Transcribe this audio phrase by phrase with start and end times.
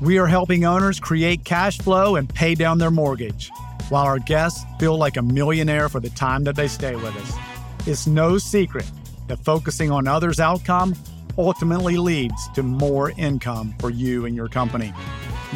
[0.00, 3.50] We are helping owners create cash flow and pay down their mortgage,
[3.90, 7.86] while our guests feel like a millionaire for the time that they stay with us.
[7.86, 8.90] It's no secret
[9.28, 10.96] that focusing on others' outcome
[11.36, 14.94] ultimately leads to more income for you and your company.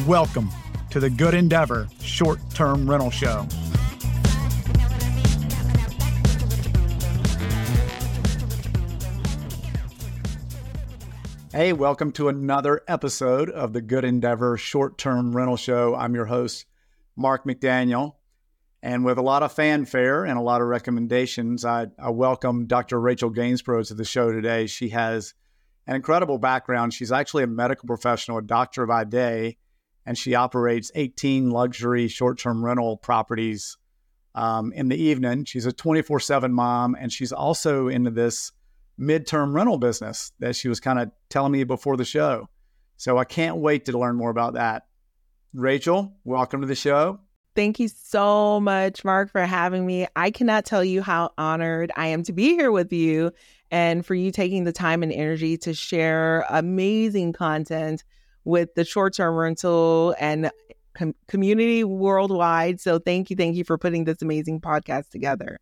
[0.05, 0.51] Welcome
[0.91, 3.47] to the Good Endeavor Short Term Rental Show.
[11.55, 15.95] Hey, welcome to another episode of the Good Endeavor Short Term Rental Show.
[15.95, 16.65] I'm your host,
[17.15, 18.15] Mark McDaniel.
[18.83, 22.99] And with a lot of fanfare and a lot of recommendations, I, I welcome Dr.
[22.99, 24.67] Rachel Gainsborough to the show today.
[24.67, 25.33] She has
[25.87, 26.93] an incredible background.
[26.93, 29.55] She's actually a medical professional, a doctor by day,
[30.05, 33.77] and she operates 18 luxury short term rental properties
[34.35, 35.45] um, in the evening.
[35.45, 38.51] She's a 24 7 mom, and she's also into this
[38.99, 42.49] midterm rental business that she was kind of telling me before the show.
[42.97, 44.83] So I can't wait to learn more about that.
[45.53, 47.19] Rachel, welcome to the show.
[47.55, 50.07] Thank you so much, Mark, for having me.
[50.15, 53.31] I cannot tell you how honored I am to be here with you
[53.71, 58.03] and for you taking the time and energy to share amazing content
[58.43, 60.51] with the short term rental and
[60.93, 62.81] com- community worldwide.
[62.81, 63.37] So, thank you.
[63.37, 65.57] Thank you for putting this amazing podcast together.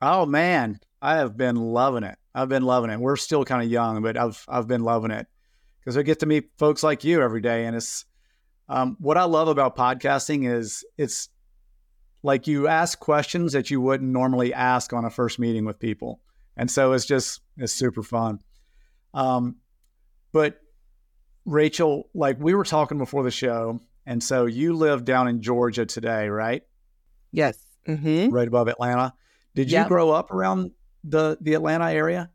[0.00, 0.78] Oh, man.
[1.00, 2.16] I have been loving it.
[2.34, 2.98] I've been loving it.
[2.98, 5.26] We're still kind of young, but I've I've been loving it
[5.80, 8.04] because I get to meet folks like you every day, and it's
[8.68, 11.28] um, what I love about podcasting is it's
[12.22, 16.20] like you ask questions that you wouldn't normally ask on a first meeting with people,
[16.56, 18.40] and so it's just it's super fun.
[19.12, 19.56] Um,
[20.32, 20.58] but
[21.44, 25.84] Rachel, like we were talking before the show, and so you live down in Georgia
[25.84, 26.62] today, right?
[27.30, 28.32] Yes, mm-hmm.
[28.32, 29.12] right above Atlanta.
[29.54, 29.88] Did you yep.
[29.88, 30.70] grow up around
[31.04, 32.30] the the Atlanta area?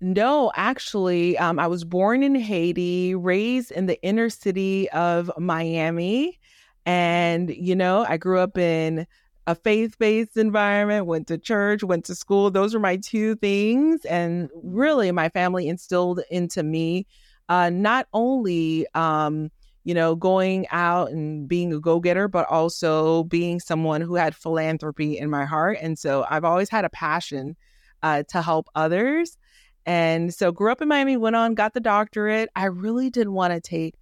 [0.00, 6.38] No, actually, um, I was born in Haiti, raised in the inner city of Miami,
[6.84, 9.06] and you know, I grew up in
[9.46, 12.50] a faith-based environment, went to church, went to school.
[12.50, 17.06] Those were my two things, and really, my family instilled into me
[17.48, 19.50] uh, not only um,
[19.86, 24.34] you know, going out and being a go getter, but also being someone who had
[24.34, 25.78] philanthropy in my heart.
[25.80, 27.56] And so I've always had a passion
[28.02, 29.36] uh, to help others.
[29.84, 32.48] And so grew up in Miami, went on, got the doctorate.
[32.56, 33.94] I really didn't want to take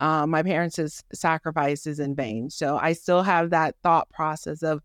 [0.00, 2.50] uh, my parents' sacrifices in vain.
[2.50, 4.82] So I still have that thought process of,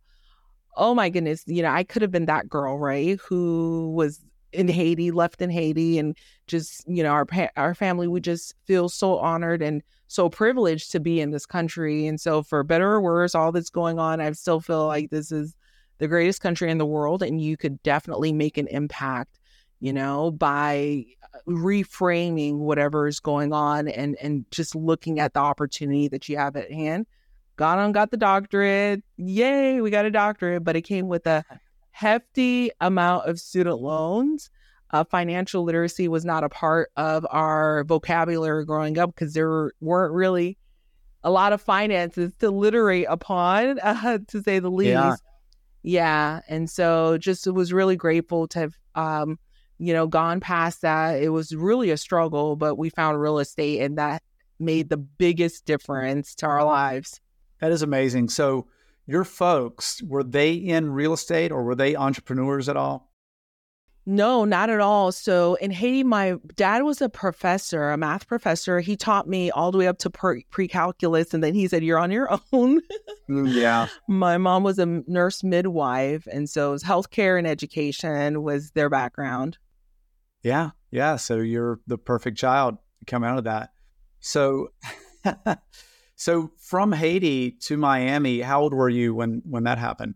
[0.75, 3.19] oh my goodness, you know, I could have been that girl, right?
[3.27, 6.15] Who was in Haiti, left in Haiti, and
[6.47, 10.99] just, you know, our our family would just feel so honored and so privileged to
[10.99, 12.07] be in this country.
[12.07, 15.31] And so, for better or worse, all that's going on, I still feel like this
[15.31, 15.55] is
[15.99, 19.39] the greatest country in the world, and you could definitely make an impact,
[19.79, 25.39] you know, by uh, reframing whatever is going on and and just looking at the
[25.39, 27.07] opportunity that you have at hand.
[27.55, 29.03] Got on, got the doctorate.
[29.17, 31.43] Yay, we got a doctorate, but it came with a
[31.91, 34.51] hefty amount of student loans.
[34.91, 40.13] Uh, financial literacy was not a part of our vocabulary growing up because there weren't
[40.13, 40.57] really
[41.23, 44.91] a lot of finances to literate upon, uh, to say the least.
[44.91, 45.15] Yeah.
[45.87, 46.41] Yeah.
[46.49, 49.39] And so just was really grateful to have, um,
[49.77, 51.23] you know, gone past that.
[51.23, 54.21] It was really a struggle, but we found real estate and that
[54.59, 57.21] made the biggest difference to our lives.
[57.61, 58.27] That is amazing.
[58.27, 58.67] So,
[59.05, 63.06] your folks, were they in real estate or were they entrepreneurs at all?
[64.09, 65.11] No, not at all.
[65.11, 68.79] So in Haiti, my dad was a professor, a math professor.
[68.79, 71.33] He taught me all the way up to pre calculus.
[71.33, 72.79] And then he said, You're on your own.
[73.29, 73.89] Mm, yeah.
[74.07, 76.25] My mom was a nurse midwife.
[76.31, 79.57] And so it was healthcare and education was their background.
[80.41, 80.69] Yeah.
[80.89, 81.17] Yeah.
[81.17, 83.71] So you're the perfect child to come out of that.
[84.21, 84.69] So,
[86.15, 90.15] so from Haiti to Miami, how old were you when, when that happened?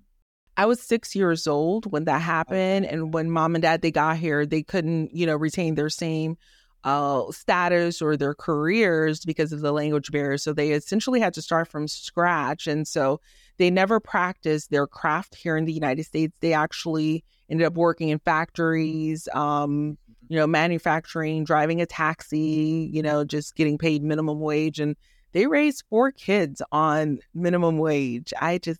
[0.57, 2.85] I was six years old when that happened.
[2.85, 6.37] And when mom and dad they got here, they couldn't, you know, retain their same
[6.83, 10.37] uh, status or their careers because of the language barrier.
[10.37, 12.67] So they essentially had to start from scratch.
[12.67, 13.21] And so
[13.57, 16.33] they never practiced their craft here in the United States.
[16.41, 19.97] They actually ended up working in factories, um,
[20.27, 24.79] you know, manufacturing, driving a taxi, you know, just getting paid minimum wage.
[24.79, 24.95] And
[25.33, 28.33] they raised four kids on minimum wage.
[28.41, 28.79] I just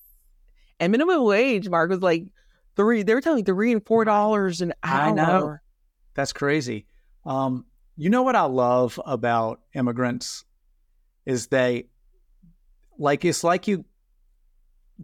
[0.82, 2.26] and minimum wage, Mark, was like
[2.76, 3.04] three.
[3.04, 5.02] They were telling me three and four dollars an hour.
[5.02, 5.58] I know.
[6.16, 6.88] That's crazy.
[7.24, 10.44] Um, you know what I love about immigrants
[11.26, 11.86] is they
[12.98, 13.86] like it's like you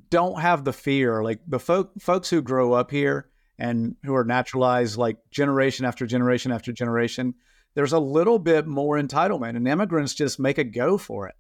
[0.10, 1.24] don't have the fear.
[1.24, 6.08] Like the folk folks who grow up here and who are naturalized like generation after
[6.08, 7.36] generation after generation,
[7.76, 11.36] there's a little bit more entitlement and immigrants just make a go for it.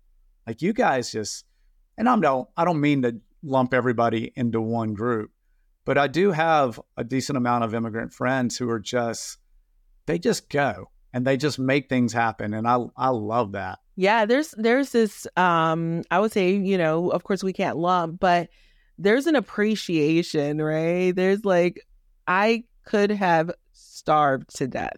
[0.46, 1.46] Like you guys just,
[1.98, 5.32] and I'm no, I don't mean to lump everybody into one group,
[5.86, 9.38] but I do have a decent amount of immigrant friends who are just,
[10.06, 12.54] they just go and they just make things happen.
[12.54, 13.80] And I, I love that.
[14.00, 18.20] Yeah, there's there's this um I would say, you know, of course we can't lump,
[18.20, 18.50] but
[19.00, 21.12] there's an appreciation, right?
[21.16, 21.82] There's like
[22.28, 24.98] I could have starved to death.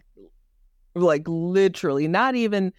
[0.94, 2.74] Like literally, not even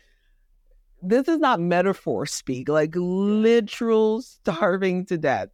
[1.02, 5.50] this is not metaphor speak, like literal starving to death.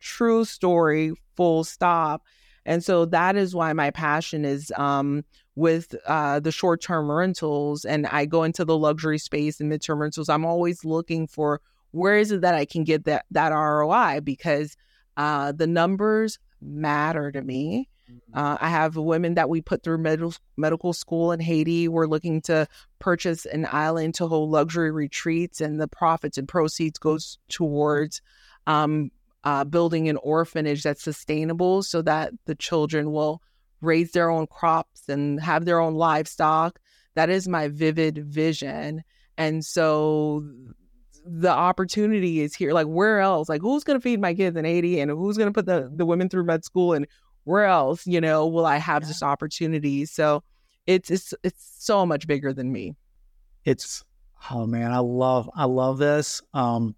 [0.00, 2.22] True story, full stop.
[2.64, 5.24] And so that is why my passion is um
[5.54, 9.98] with uh, the short term rentals and I go into the luxury space and midterm
[10.00, 14.20] rentals, I'm always looking for where is it that I can get that that ROI
[14.20, 14.76] because
[15.16, 17.88] uh, the numbers matter to me.
[18.34, 21.88] Uh, I have women that we put through medical medical school in Haiti.
[21.88, 22.66] We're looking to
[22.98, 28.22] purchase an island to hold luxury retreats, and the profits and proceeds goes towards
[28.66, 29.10] um,
[29.44, 33.42] uh, building an orphanage that's sustainable, so that the children will
[33.80, 36.78] raise their own crops and have their own livestock.
[37.14, 39.02] That is my vivid vision.
[39.36, 40.44] And so
[41.24, 42.72] the opportunity is here.
[42.72, 43.48] Like where else?
[43.48, 46.28] Like who's gonna feed my kids in Haiti and who's gonna put the, the women
[46.28, 47.06] through med school and
[47.44, 49.08] where else, you know, will I have yeah.
[49.08, 50.04] this opportunity?
[50.04, 50.42] So
[50.86, 52.96] it's it's it's so much bigger than me.
[53.64, 54.04] It's
[54.50, 56.42] oh man, I love I love this.
[56.54, 56.94] Um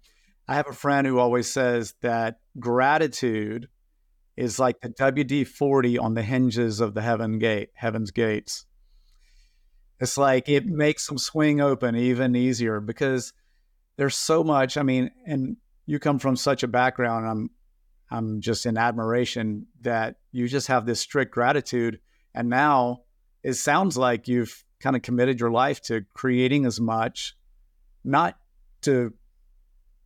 [0.47, 3.67] I have a friend who always says that gratitude
[4.37, 8.65] is like the WD 40 on the hinges of the heaven gate, heaven's gates.
[9.99, 13.33] It's like it makes them swing open even easier because
[13.95, 14.77] there's so much.
[14.77, 15.55] I mean, and
[15.85, 17.27] you come from such a background.
[17.27, 17.49] I'm,
[18.11, 21.99] I'm just in admiration that you just have this strict gratitude.
[22.33, 23.01] And now
[23.43, 27.35] it sounds like you've kind of committed your life to creating as much,
[28.03, 28.37] not
[28.81, 29.13] to,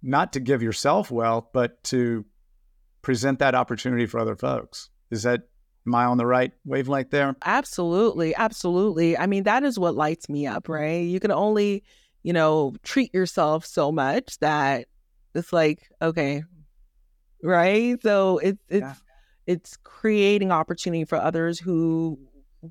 [0.01, 2.25] not to give yourself wealth, but to
[3.01, 4.89] present that opportunity for other folks.
[5.11, 5.41] Is that
[5.85, 7.35] am I on the right wavelength there?
[7.43, 9.17] Absolutely, absolutely.
[9.17, 11.03] I mean, that is what lights me up, right?
[11.03, 11.83] You can only,
[12.23, 14.87] you know, treat yourself so much that
[15.33, 16.43] it's like, okay,
[17.43, 18.01] right?
[18.01, 18.93] So it's it's yeah.
[19.47, 22.19] it's creating opportunity for others who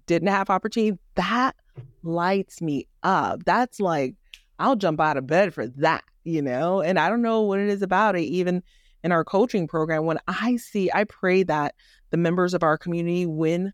[0.06, 0.98] didn't have opportunity.
[1.14, 1.56] That
[2.02, 3.44] lights me up.
[3.44, 4.14] That's like
[4.58, 6.80] I'll jump out of bed for that, you know?
[6.80, 8.62] And I don't know what it is about it even
[9.04, 11.74] in our coaching program, when I see, I pray that
[12.10, 13.72] the members of our community win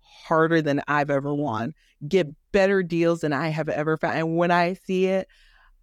[0.00, 1.74] harder than I've ever won,
[2.08, 4.18] get better deals than I have ever found.
[4.18, 5.28] And when I see it,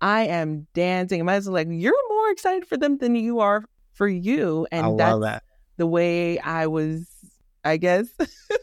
[0.02, 1.22] I am dancing.
[1.22, 3.64] I'm like, you're more excited for them than you are
[4.00, 4.66] for you.
[4.72, 5.44] And I that's that.
[5.78, 7.08] the way I was,
[7.64, 8.08] I guess.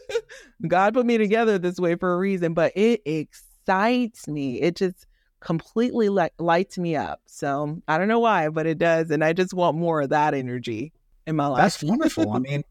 [0.67, 4.59] God put me together this way for a reason, but it excites me.
[4.59, 5.05] It just
[5.39, 7.21] completely li- lights me up.
[7.27, 9.11] So I don't know why, but it does.
[9.11, 10.91] And I just want more of that energy
[11.27, 11.61] in my life.
[11.61, 12.31] That's wonderful.
[12.33, 12.63] I mean,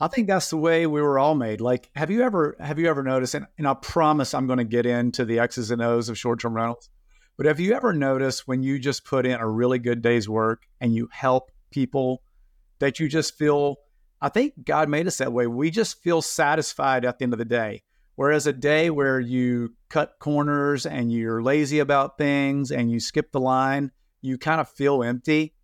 [0.00, 1.60] I think that's the way we were all made.
[1.60, 3.34] Like, have you ever have you ever noticed?
[3.34, 6.40] And, and I promise I'm going to get into the X's and O's of short
[6.40, 6.88] term rentals.
[7.36, 10.62] But have you ever noticed when you just put in a really good day's work
[10.80, 12.22] and you help people
[12.78, 13.76] that you just feel?
[14.20, 15.48] I think God made us that way.
[15.48, 17.82] We just feel satisfied at the end of the day.
[18.14, 23.32] Whereas a day where you cut corners and you're lazy about things and you skip
[23.32, 25.54] the line, you kind of feel empty.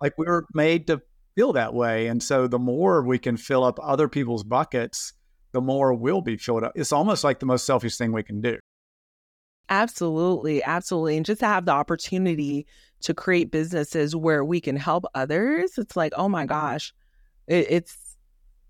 [0.00, 1.00] Like we were made to
[1.36, 2.08] feel that way.
[2.08, 5.12] And so the more we can fill up other people's buckets,
[5.52, 6.72] the more we'll be filled up.
[6.74, 8.58] It's almost like the most selfish thing we can do.
[9.70, 10.62] Absolutely.
[10.62, 11.16] Absolutely.
[11.16, 12.66] And just to have the opportunity
[13.04, 16.48] to create businesses where we can help others, it's like, oh my mm-hmm.
[16.48, 16.92] gosh,
[17.46, 18.16] it, it's,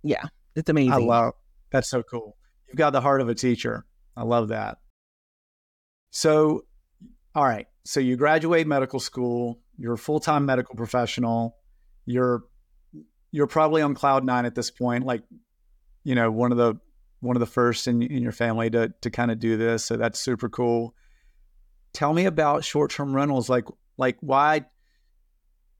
[0.02, 0.24] yeah,
[0.54, 0.92] it's amazing.
[0.92, 1.34] I love
[1.74, 2.36] that's so cool.
[2.68, 3.84] You've got the heart of a teacher.
[4.16, 4.78] I love that.
[6.10, 6.66] So,
[7.34, 7.66] all right.
[7.84, 9.58] So you graduate medical school.
[9.76, 11.56] You're a full time medical professional.
[12.06, 12.44] You're
[13.32, 15.04] you're probably on cloud nine at this point.
[15.04, 15.24] Like,
[16.04, 16.76] you know, one of the
[17.18, 19.84] one of the first in, in your family to to kind of do this.
[19.84, 20.94] So that's super cool.
[21.92, 23.48] Tell me about short term rentals.
[23.48, 23.64] Like
[23.96, 24.64] like why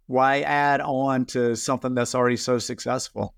[0.07, 3.35] why add on to something that's already so successful?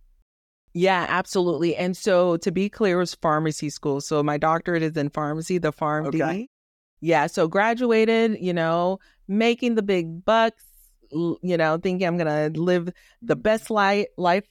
[0.75, 1.75] Yeah, absolutely.
[1.75, 4.01] And so to be clear, it was pharmacy school.
[4.01, 6.21] So my doctorate is in pharmacy, the PharmD.
[6.21, 6.49] Okay.
[7.01, 7.29] Yeah.
[7.29, 10.65] So graduated, you know, making the big bucks,
[11.11, 12.91] you know, thinking I'm going to live
[13.23, 14.45] the best life, life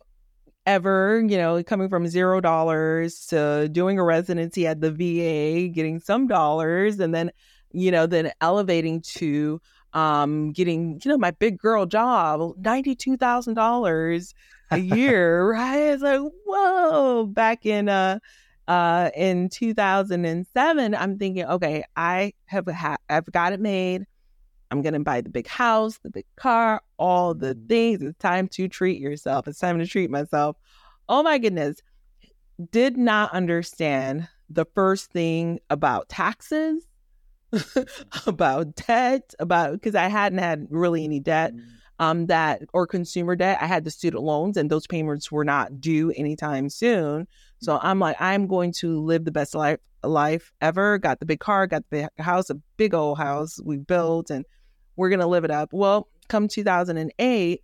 [0.66, 6.00] ever, you know, coming from zero dollars to doing a residency at the VA, getting
[6.00, 7.30] some dollars, and then,
[7.72, 9.62] you know, then elevating to
[9.96, 14.34] um, getting, you know, my big girl job, $92,000
[14.72, 15.78] a year, right?
[15.78, 18.20] It's like, whoa, back in, uh,
[18.68, 24.06] uh, in 2007, I'm thinking, okay, I have, ha- I've got it made.
[24.70, 28.02] I'm going to buy the big house, the big car, all the things.
[28.02, 29.48] It's time to treat yourself.
[29.48, 30.58] It's time to treat myself.
[31.08, 31.82] Oh my goodness.
[32.72, 36.86] Did not understand the first thing about taxes,
[38.28, 41.54] about debt, about because I hadn't had really any debt
[42.00, 43.60] um, that or consumer debt.
[43.62, 47.28] I had the student loans, and those payments were not due anytime soon.
[47.60, 50.98] So I'm like, I'm going to live the best life life ever.
[50.98, 54.46] Got the big car, got the big house, a big old house we built, and
[54.96, 55.70] we're gonna live it up.
[55.72, 57.64] Well, come 2008,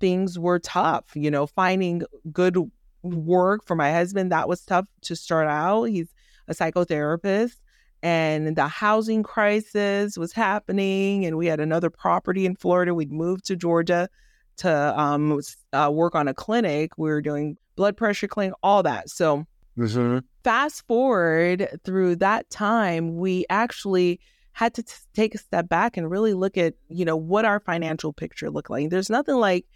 [0.00, 1.10] things were tough.
[1.14, 2.56] You know, finding good
[3.02, 5.84] work for my husband that was tough to start out.
[5.84, 6.14] He's
[6.48, 7.56] a psychotherapist
[8.04, 13.46] and the housing crisis was happening and we had another property in florida we'd moved
[13.46, 14.08] to georgia
[14.56, 15.40] to um,
[15.72, 19.44] uh, work on a clinic we were doing blood pressure clinic all that so
[19.76, 20.18] mm-hmm.
[20.44, 24.20] fast forward through that time we actually
[24.52, 27.58] had to t- take a step back and really look at you know what our
[27.58, 29.66] financial picture looked like there's nothing like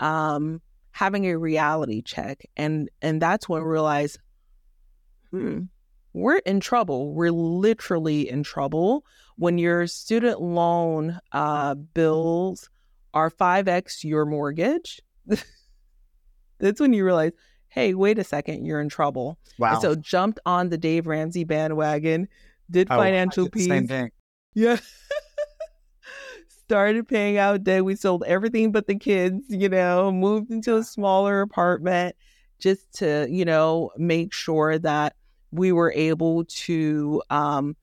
[0.00, 4.18] um, having a reality check and and that's when we realized
[5.30, 5.60] hmm
[6.16, 7.12] we're in trouble.
[7.12, 9.04] We're literally in trouble
[9.36, 12.70] when your student loan uh, bills
[13.12, 15.02] are 5x your mortgage.
[16.58, 17.32] That's when you realize,
[17.68, 19.38] hey, wait a second, you're in trouble.
[19.58, 19.74] Wow.
[19.74, 22.28] And so jumped on the Dave Ramsey bandwagon,
[22.70, 23.66] did oh, financial peace.
[23.66, 24.10] Same thing.
[24.54, 24.78] Yeah.
[26.48, 27.84] Started paying out debt.
[27.84, 32.16] We sold everything but the kids, you know, moved into a smaller apartment
[32.58, 35.14] just to, you know, make sure that
[35.50, 37.76] we were able to um,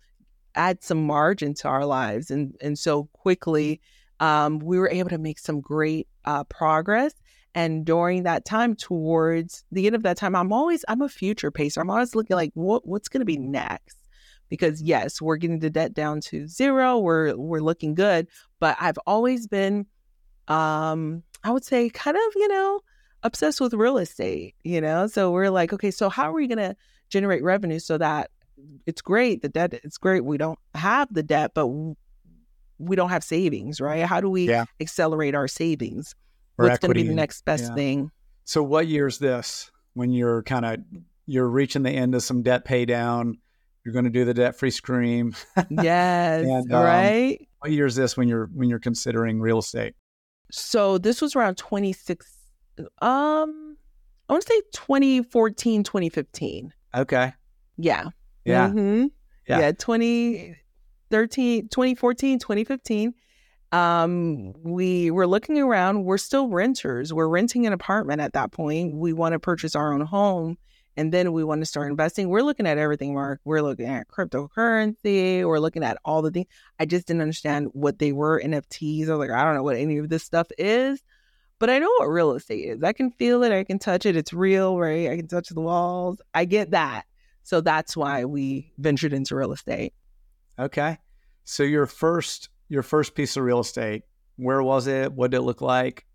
[0.55, 2.31] add some margin to our lives.
[2.31, 3.81] And, and so quickly,
[4.19, 7.13] um, we were able to make some great uh, progress.
[7.55, 11.51] And during that time, towards the end of that time, I'm always I'm a future
[11.51, 11.81] pacer.
[11.81, 13.97] I'm always looking like what what's going to be next,
[14.49, 16.97] because yes, we're getting the debt down to zero.
[16.97, 18.27] We're we're looking good,
[18.59, 19.85] but I've always been,
[20.47, 22.79] um, I would say, kind of you know
[23.23, 24.55] obsessed with real estate.
[24.63, 26.75] You know, so we're like, okay, so how are we gonna
[27.09, 28.29] generate revenue so that
[28.85, 29.41] it's great.
[29.41, 30.23] The debt, it's great.
[30.23, 31.67] We don't have the debt, but
[32.77, 34.03] we don't have savings, right?
[34.03, 34.65] How do we yeah.
[34.79, 36.15] accelerate our savings?
[36.57, 37.75] Or What's going to be the next best yeah.
[37.75, 38.11] thing?
[38.43, 40.79] So, what year is this when you're kind of
[41.25, 43.39] you're reaching the end of some debt pay down?
[43.83, 45.35] You're going to do the debt free scream.
[45.69, 47.47] yes, and, um, right.
[47.59, 49.95] What year is this when you're when you're considering real estate?
[50.51, 52.42] So this was around 26.
[52.77, 53.77] Um,
[54.29, 56.73] I want to say 2014, 2015.
[56.95, 57.33] Okay.
[57.77, 58.09] Yeah.
[58.45, 58.69] Yeah.
[58.69, 59.05] Mm-hmm.
[59.47, 59.59] Yeah.
[59.59, 59.71] Yeah.
[59.71, 63.13] 2013, 2014, 2015.
[63.71, 66.05] Um, we were looking around.
[66.05, 67.11] We're still renters.
[67.11, 68.95] We're renting an apartment at that point.
[68.95, 70.57] We want to purchase our own home
[70.95, 72.29] and then we want to start investing.
[72.29, 73.41] We're looking at everything, Mark.
[73.43, 75.43] We're looking at cryptocurrency.
[75.43, 76.47] We're looking at all the things.
[76.79, 79.07] I just didn't understand what they were NFTs.
[79.07, 81.01] I was like, I don't know what any of this stuff is
[81.59, 82.83] but I know what real estate is.
[82.83, 84.15] I can feel it, I can touch it.
[84.15, 85.09] It's real, right?
[85.09, 86.21] I can touch the walls.
[86.33, 87.05] I get that.
[87.43, 89.93] So that's why we ventured into real estate.
[90.57, 90.97] Okay.
[91.43, 94.03] So your first your first piece of real estate,
[94.37, 95.11] where was it?
[95.11, 96.05] What did it look like?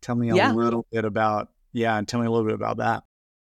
[0.00, 0.52] Tell me a yeah.
[0.52, 3.04] little bit about yeah, and tell me a little bit about that.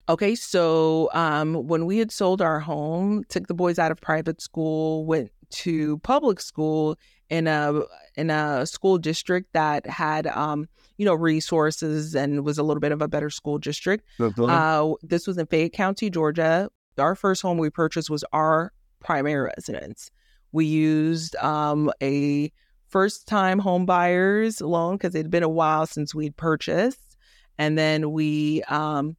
[0.10, 4.42] Okay, so um, when we had sold our home, took the boys out of private
[4.42, 6.98] school, went to public school
[7.32, 7.82] in a
[8.16, 12.92] in a school district that had um, you know resources and was a little bit
[12.92, 14.06] of a better school district.
[14.54, 16.70] Uh, this was in Fayette County, Georgia.
[17.00, 20.12] Our first home we purchased was our primary residence.
[20.52, 22.52] We used um, a
[22.90, 27.18] first time home buyers loan because it had been a while since we'd purchased,
[27.58, 29.16] and then we um,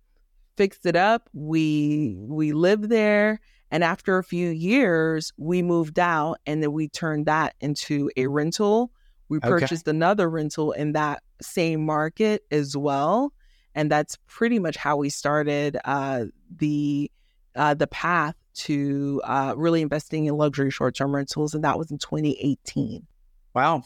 [0.59, 1.31] fixed it up.
[1.33, 3.41] We we lived there
[3.73, 8.27] and after a few years, we moved out and then we turned that into a
[8.27, 8.93] rental.
[9.31, 9.97] We purchased okay.
[9.97, 13.33] another rental in that same market as well.
[13.75, 17.11] And that's pretty much how we started uh, the
[17.57, 21.91] uh, the path to uh, really investing in luxury short term rentals, and that was
[21.91, 23.07] in 2018.
[23.55, 23.85] Wow!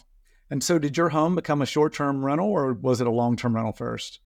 [0.50, 3.36] And so, did your home become a short term rental, or was it a long
[3.36, 4.20] term rental first?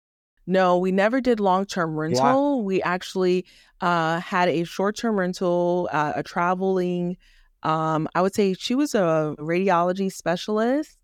[0.48, 2.64] No, we never did long term rental.
[2.64, 3.46] We actually
[3.82, 7.18] uh, had a short term rental, uh, a traveling.
[7.64, 10.98] Um, I would say she was a radiology specialist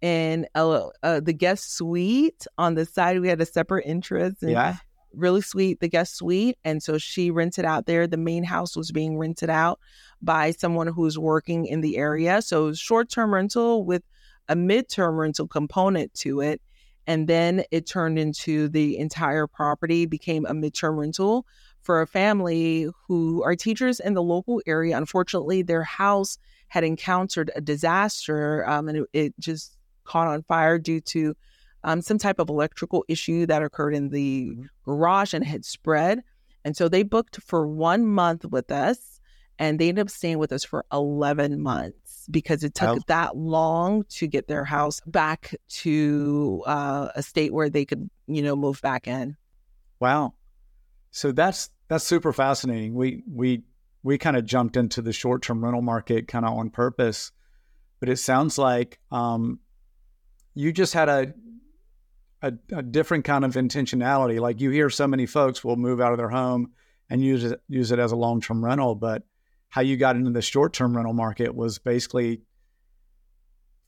[0.00, 2.46] in uh, the guest suite.
[2.58, 4.38] On the side, we had a separate interest.
[4.42, 4.76] yeah.
[5.14, 6.58] Really sweet, the guest suite.
[6.62, 8.06] And so she rented out there.
[8.06, 9.80] The main house was being rented out
[10.20, 12.42] by someone who's working in the area.
[12.42, 14.02] So short term rental with
[14.48, 16.60] a midterm rental component to it
[17.06, 21.46] and then it turned into the entire property became a midterm rental
[21.86, 24.96] for a family who are teachers in the local area.
[24.96, 26.36] Unfortunately, their house
[26.68, 31.34] had encountered a disaster um, and it, it, just caught on fire due to
[31.84, 34.64] um, some type of electrical issue that occurred in the mm-hmm.
[34.84, 36.22] garage and had spread.
[36.64, 39.20] And so they booked for one month with us
[39.56, 42.98] and they ended up staying with us for 11 months because it took wow.
[43.06, 48.42] that long to get their house back to uh, a state where they could, you
[48.42, 49.36] know, move back in.
[50.00, 50.34] Wow.
[51.12, 52.94] So that's that's super fascinating.
[52.94, 53.62] We we
[54.02, 57.32] we kind of jumped into the short term rental market kind of on purpose,
[58.00, 59.60] but it sounds like um,
[60.54, 61.34] you just had a,
[62.42, 64.40] a, a different kind of intentionality.
[64.40, 66.72] Like you hear so many folks will move out of their home
[67.10, 69.22] and use it use it as a long term rental, but
[69.68, 72.42] how you got into the short term rental market was basically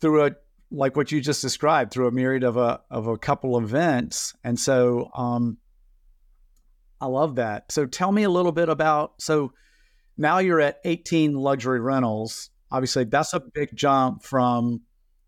[0.01, 0.31] through a
[0.71, 4.59] like what you just described through a myriad of a of a couple events, and
[4.59, 5.59] so um,
[7.01, 7.71] I love that.
[7.71, 9.53] So tell me a little bit about so
[10.17, 12.51] now you're at 18 luxury rentals.
[12.71, 14.83] Obviously, that's a big jump from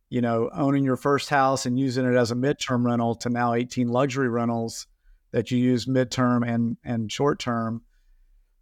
[0.08, 3.54] you know owning your first house and using it as a midterm rental to now
[3.54, 4.88] 18 luxury rentals
[5.30, 7.82] that you use midterm and and short term.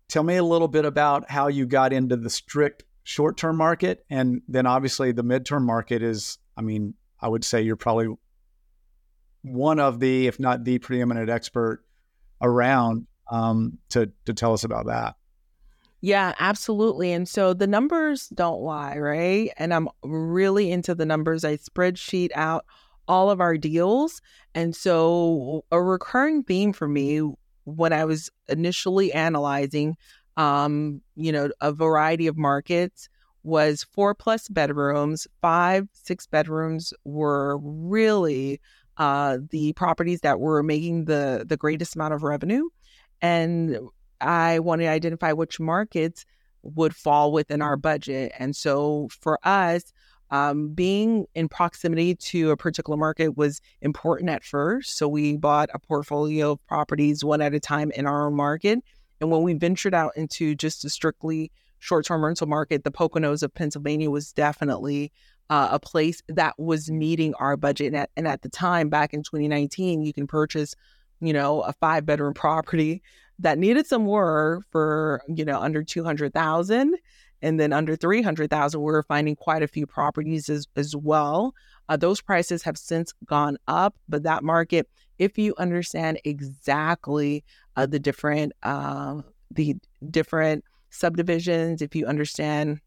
[0.08, 4.04] Tell me a little bit about how you got into the strict short term market,
[4.10, 6.38] and then obviously the midterm market is.
[6.56, 8.08] I mean, I would say you're probably
[9.42, 11.84] one of the, if not the preeminent expert
[12.40, 15.16] around um, to to tell us about that.
[16.00, 17.12] Yeah, absolutely.
[17.12, 19.50] And so the numbers don't lie, right?
[19.56, 21.44] And I'm really into the numbers.
[21.44, 22.64] I spreadsheet out
[23.08, 24.20] all of our deals.
[24.54, 27.22] And so a recurring theme for me
[27.64, 29.96] when I was initially analyzing
[30.38, 33.08] um, you know, a variety of markets
[33.42, 38.60] was four plus bedrooms, five, six bedrooms were really
[38.98, 42.68] uh, the properties that were making the the greatest amount of revenue,
[43.22, 43.78] and
[44.20, 46.24] I wanted to identify which markets
[46.62, 48.32] would fall within our budget.
[48.38, 49.92] And so for us,
[50.30, 54.96] um, being in proximity to a particular market was important at first.
[54.96, 58.80] So we bought a portfolio of properties one at a time in our own market.
[59.20, 63.42] And when we ventured out into just a strictly short term rental market, the Poconos
[63.42, 65.12] of Pennsylvania was definitely
[65.50, 67.88] uh, a place that was meeting our budget.
[67.88, 70.74] And at, and at the time, back in 2019, you can purchase,
[71.20, 73.02] you know, a five bedroom property
[73.38, 76.96] that needed some work for, you know, under 200,000
[77.40, 81.54] and then under 300,000 we are finding quite a few properties as, as well.
[81.88, 87.44] Uh, those prices have since gone up, but that market, if you understand exactly
[87.76, 89.76] uh, the different uh, the
[90.10, 92.80] different subdivisions, if you understand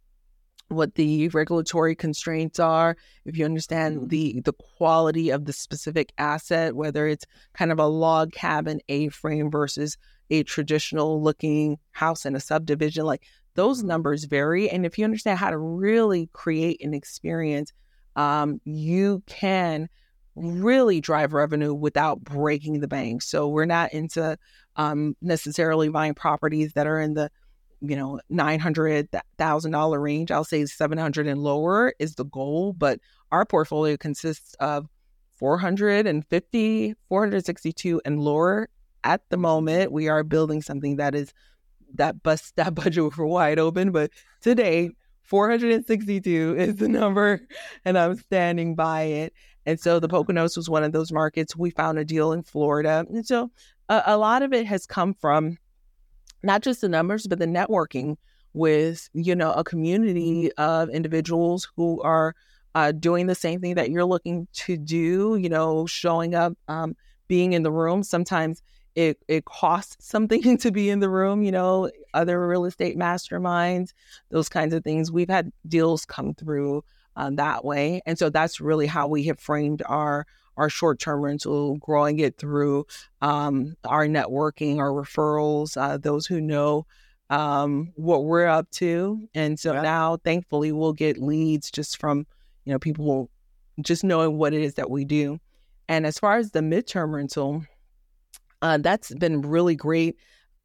[0.72, 4.08] what the regulatory constraints are, if you understand mm-hmm.
[4.08, 9.52] the the quality of the specific asset, whether it's kind of a log cabin A-frame
[9.52, 9.98] versus
[10.30, 13.24] a traditional looking house in a subdivision, like
[13.56, 13.88] those mm-hmm.
[13.88, 14.70] numbers vary.
[14.70, 17.74] And if you understand how to really create an experience,
[18.16, 19.90] um, you can
[20.36, 23.22] really drive revenue without breaking the bank.
[23.22, 24.38] So we're not into
[24.78, 27.30] um, necessarily buying properties that are in the
[27.82, 30.32] you know, $900,000 range.
[30.32, 33.00] I'll say 700 and lower is the goal, but
[33.32, 34.88] our portfolio consists of
[35.36, 38.70] 450, 462 and lower.
[39.04, 41.34] At the moment, we are building something that is
[41.96, 44.92] that bust that budget for wide open, but today
[45.24, 47.42] 462 is the number
[47.86, 49.34] and I'm standing by it.
[49.66, 51.56] And so the Poconos was one of those markets.
[51.56, 53.06] We found a deal in Florida.
[53.10, 53.52] And so
[53.90, 55.58] a, a lot of it has come from
[56.44, 58.18] not just the numbers, but the networking
[58.54, 62.36] with, you know, a community of individuals who are
[62.76, 66.96] uh, doing the same thing that you're looking to do, you know, showing up, um,
[67.28, 68.04] being in the room.
[68.04, 68.62] Sometimes
[68.96, 73.94] it, it costs something to be in the room, you know, other real estate masterminds,
[74.30, 75.12] those kinds of things.
[75.12, 76.84] We've had deals come through
[77.16, 78.02] uh, that way.
[78.06, 80.26] And so that's really how we have framed our
[80.58, 82.86] our short term rental, growing it through
[83.22, 86.86] um, our networking, our referrals, uh, those who know
[87.30, 89.28] um, what we're up to.
[89.34, 89.82] And so yeah.
[89.82, 92.28] now, thankfully, we'll get leads just from,
[92.66, 93.30] you know, people
[93.82, 95.40] just knowing what it is that we do.
[95.88, 97.64] And as far as the midterm rental,
[98.62, 100.18] uh, that's been really great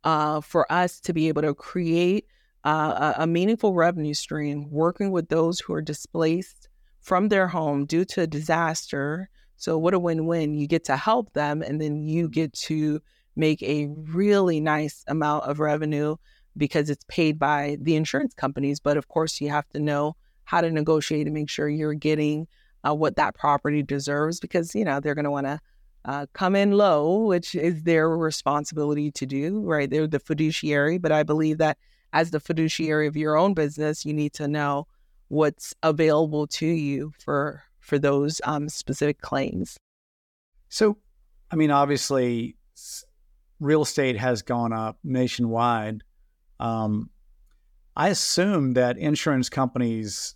[0.05, 2.27] uh, for us to be able to create
[2.65, 6.69] uh, a, a meaningful revenue stream, working with those who are displaced
[7.01, 10.55] from their home due to a disaster so, what a win win.
[10.55, 13.01] You get to help them, and then you get to
[13.37, 16.17] make a really nice amount of revenue
[16.57, 18.81] because it's paid by the insurance companies.
[18.81, 22.47] But of course, you have to know how to negotiate and make sure you're getting
[22.87, 25.61] uh, what that property deserves because, you know, they're going to want to
[26.05, 29.91] uh, come in low, which is their responsibility to do, right?
[29.91, 30.99] They're the fiduciary.
[30.99, 31.79] But I believe that
[32.13, 34.87] as the fiduciary of your own business, you need to know
[35.29, 39.79] what's available to you for for those um, specific claims.
[40.69, 40.99] So,
[41.51, 42.57] I mean, obviously,
[43.61, 46.03] real estate has gone up nationwide.
[46.59, 47.11] Um,
[47.95, 50.35] I assume that insurance companies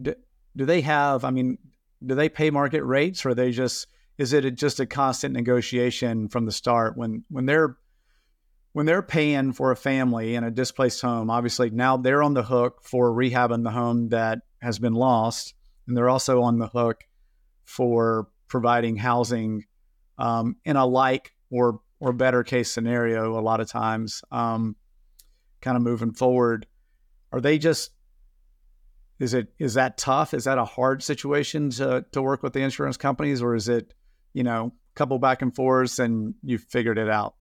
[0.00, 0.14] do,
[0.56, 1.24] do they have?
[1.24, 1.58] I mean,
[2.04, 6.46] do they pay market rates, or they just is it just a constant negotiation from
[6.46, 7.76] the start when when they're
[8.72, 11.30] when they're paying for a family in a displaced home?
[11.30, 15.54] Obviously, now they're on the hook for rehabbing the home that has been lost,
[15.86, 17.04] and they're also on the hook
[17.64, 19.64] for providing housing
[20.18, 23.38] um, in a like or or better case scenario.
[23.38, 24.76] A lot of times, um,
[25.60, 26.66] kind of moving forward,
[27.32, 27.92] are they just
[29.18, 30.34] is it is that tough?
[30.34, 33.94] Is that a hard situation to to work with the insurance companies, or is it
[34.32, 37.35] you know a couple back and forths and you figured it out?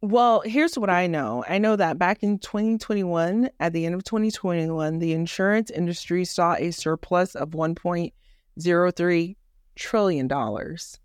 [0.00, 1.44] Well, here's what I know.
[1.48, 6.54] I know that back in 2021, at the end of 2021, the insurance industry saw
[6.54, 9.36] a surplus of 1.03
[9.74, 11.00] trillion dollars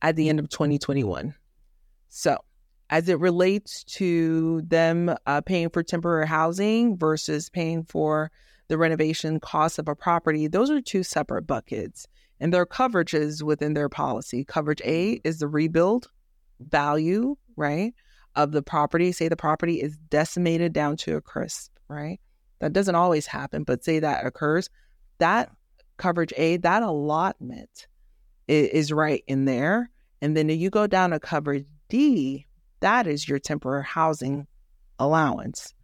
[0.00, 1.34] at the end of 2021.
[2.08, 2.38] So,
[2.90, 8.32] as it relates to them uh, paying for temporary housing versus paying for
[8.66, 12.08] the renovation costs of a property, those are two separate buckets
[12.40, 14.44] and their coverages within their policy.
[14.44, 16.10] Coverage A is the rebuild
[16.58, 17.94] value, right,
[18.34, 19.12] of the property.
[19.12, 22.20] Say the property is decimated down to a crisp, right?
[22.60, 24.70] That doesn't always happen, but say that occurs.
[25.18, 25.50] That
[25.96, 27.86] coverage A, that allotment
[28.48, 29.90] is, is right in there.
[30.20, 32.46] And then if you go down to coverage D,
[32.80, 34.46] that is your temporary housing
[34.98, 35.74] allowance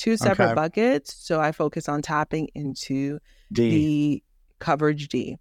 [0.00, 0.54] two separate okay.
[0.54, 1.14] buckets.
[1.14, 3.18] So I focus on tapping into
[3.52, 3.70] D.
[3.70, 4.22] the
[4.58, 5.36] coverage D.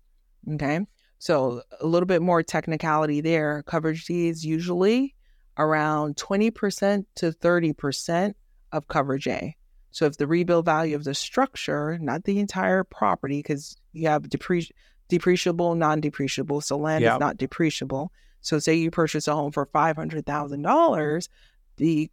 [0.54, 0.82] Okay.
[1.17, 3.63] So a little bit more technicality there.
[3.63, 5.15] Coverage D is usually
[5.60, 8.34] around 20% to 30%
[8.72, 9.56] of coverage A.
[9.91, 14.24] So if the rebuild value of the structure, not the entire property, because you have
[14.24, 14.72] depre-
[15.12, 16.63] depreciable, non depreciable.
[16.63, 17.15] So land yep.
[17.15, 18.10] is not depreciable.
[18.41, 21.30] So say you purchase a home for $500,000,
[21.76, 22.10] the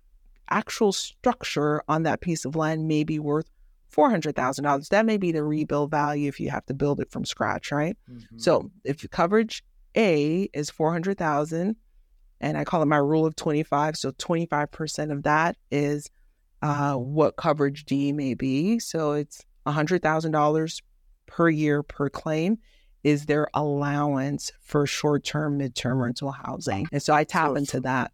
[0.50, 3.48] actual structure on that piece of land may be worth
[3.94, 4.88] $400,000.
[4.88, 7.96] That may be the rebuild value if you have to build it from scratch, right?
[8.10, 8.38] Mm-hmm.
[8.38, 9.62] So if coverage
[9.96, 11.76] A is 400,000
[12.40, 16.10] and I call it my rule of 25, so 25% of that is
[16.62, 18.78] uh, what coverage D may be.
[18.78, 20.82] So it's $100,000
[21.26, 22.58] per year per claim
[23.02, 26.88] is their allowance for short-term, mid-term rental housing.
[26.92, 28.10] And so I tap so, into that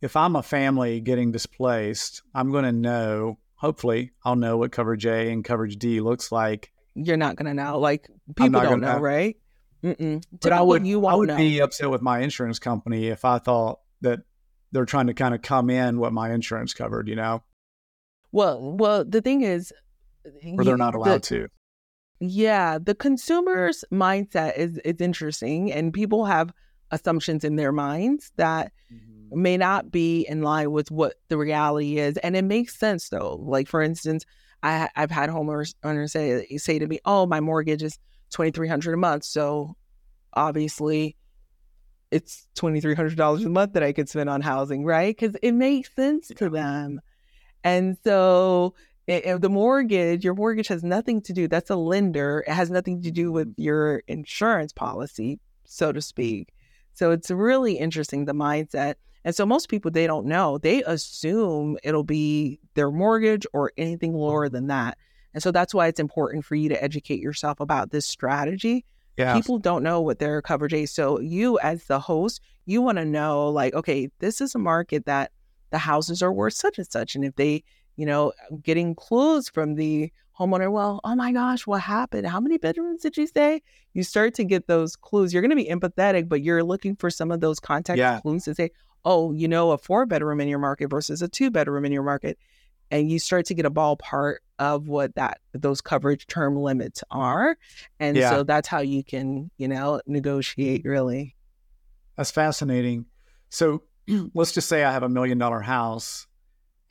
[0.00, 5.06] if I'm a family getting displaced, I'm going to know, hopefully, I'll know what coverage
[5.06, 6.72] A and coverage D looks like.
[6.94, 7.78] You're not going to know.
[7.78, 9.36] Like, people don't know, know, right?
[9.82, 10.22] Mm-mm.
[10.40, 11.36] But I would, you I would know.
[11.36, 14.20] be upset with my insurance company if I thought that
[14.72, 17.42] they're trying to kind of come in what my insurance covered, you know?
[18.32, 19.72] Well, well, the thing is,
[20.56, 21.48] or they're not allowed the, to.
[22.20, 26.52] Yeah, the consumer's mindset is is interesting, and people have
[26.90, 29.42] assumptions in their minds that mm-hmm.
[29.42, 32.16] may not be in line with what the reality is.
[32.18, 33.36] And it makes sense though.
[33.42, 34.24] Like for instance,
[34.62, 37.98] I I, have had homeowners say say to me, "Oh, my mortgage is
[38.30, 39.76] twenty three hundred a month, so
[40.32, 41.16] obviously."
[42.10, 45.16] It's twenty three hundred dollars a month that I could spend on housing, right?
[45.16, 47.00] Because it makes sense to them,
[47.62, 48.74] and so
[49.10, 51.48] it, the mortgage, your mortgage has nothing to do.
[51.48, 52.44] That's a lender.
[52.46, 53.62] It has nothing to do with mm-hmm.
[53.62, 56.52] your insurance policy, so to speak.
[56.94, 58.94] So it's really interesting the mindset.
[59.24, 60.58] And so most people they don't know.
[60.58, 64.96] They assume it'll be their mortgage or anything lower than that.
[65.34, 68.84] And so that's why it's important for you to educate yourself about this strategy.
[69.16, 69.34] Yeah.
[69.34, 70.90] People don't know what their coverage is.
[70.90, 75.06] So you as the host, you want to know like, okay, this is a market
[75.06, 75.32] that
[75.70, 77.14] the houses are worth such and such.
[77.14, 77.62] And if they,
[77.96, 82.26] you know, getting clues from the homeowner, well, oh my gosh, what happened?
[82.26, 83.62] How many bedrooms did you say?
[83.92, 85.32] You start to get those clues.
[85.32, 88.20] You're going to be empathetic, but you're looking for some of those context yeah.
[88.20, 88.70] clues to say,
[89.04, 92.02] oh, you know, a four bedroom in your market versus a two bedroom in your
[92.02, 92.38] market.
[92.90, 97.56] And you start to get a ballpark of what that those coverage term limits are.
[97.98, 98.30] And yeah.
[98.30, 101.36] so that's how you can, you know, negotiate really.
[102.16, 103.06] That's fascinating.
[103.48, 103.82] So
[104.34, 106.26] let's just say I have a million dollar house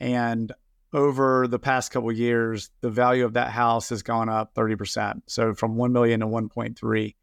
[0.00, 0.52] and
[0.92, 5.22] over the past couple years, the value of that house has gone up 30%.
[5.26, 7.14] So from 1 million to 1.3.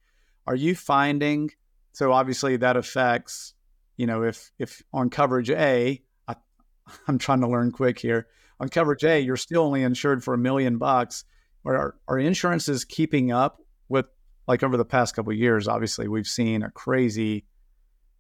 [0.45, 1.51] Are you finding
[1.97, 3.55] so obviously that affects,
[3.95, 6.35] you know, if if on coverage A, I,
[7.07, 8.27] I'm trying to learn quick here.
[8.59, 11.23] On coverage A, you're still only insured for a million bucks.
[11.65, 14.07] Are are insurances keeping up with
[14.47, 15.67] like over the past couple years?
[15.67, 17.45] Obviously, we've seen a crazy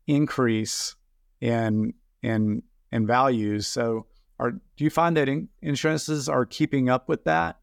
[0.05, 0.95] increase
[1.41, 3.67] in in in values.
[3.67, 4.05] So,
[4.39, 7.59] are do you find that in, insurances are keeping up with that?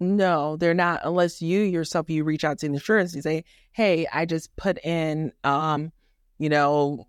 [0.00, 4.26] No, they're not unless you yourself you reach out to insurance and say, "Hey, I
[4.26, 5.92] just put in um,
[6.38, 7.06] you know,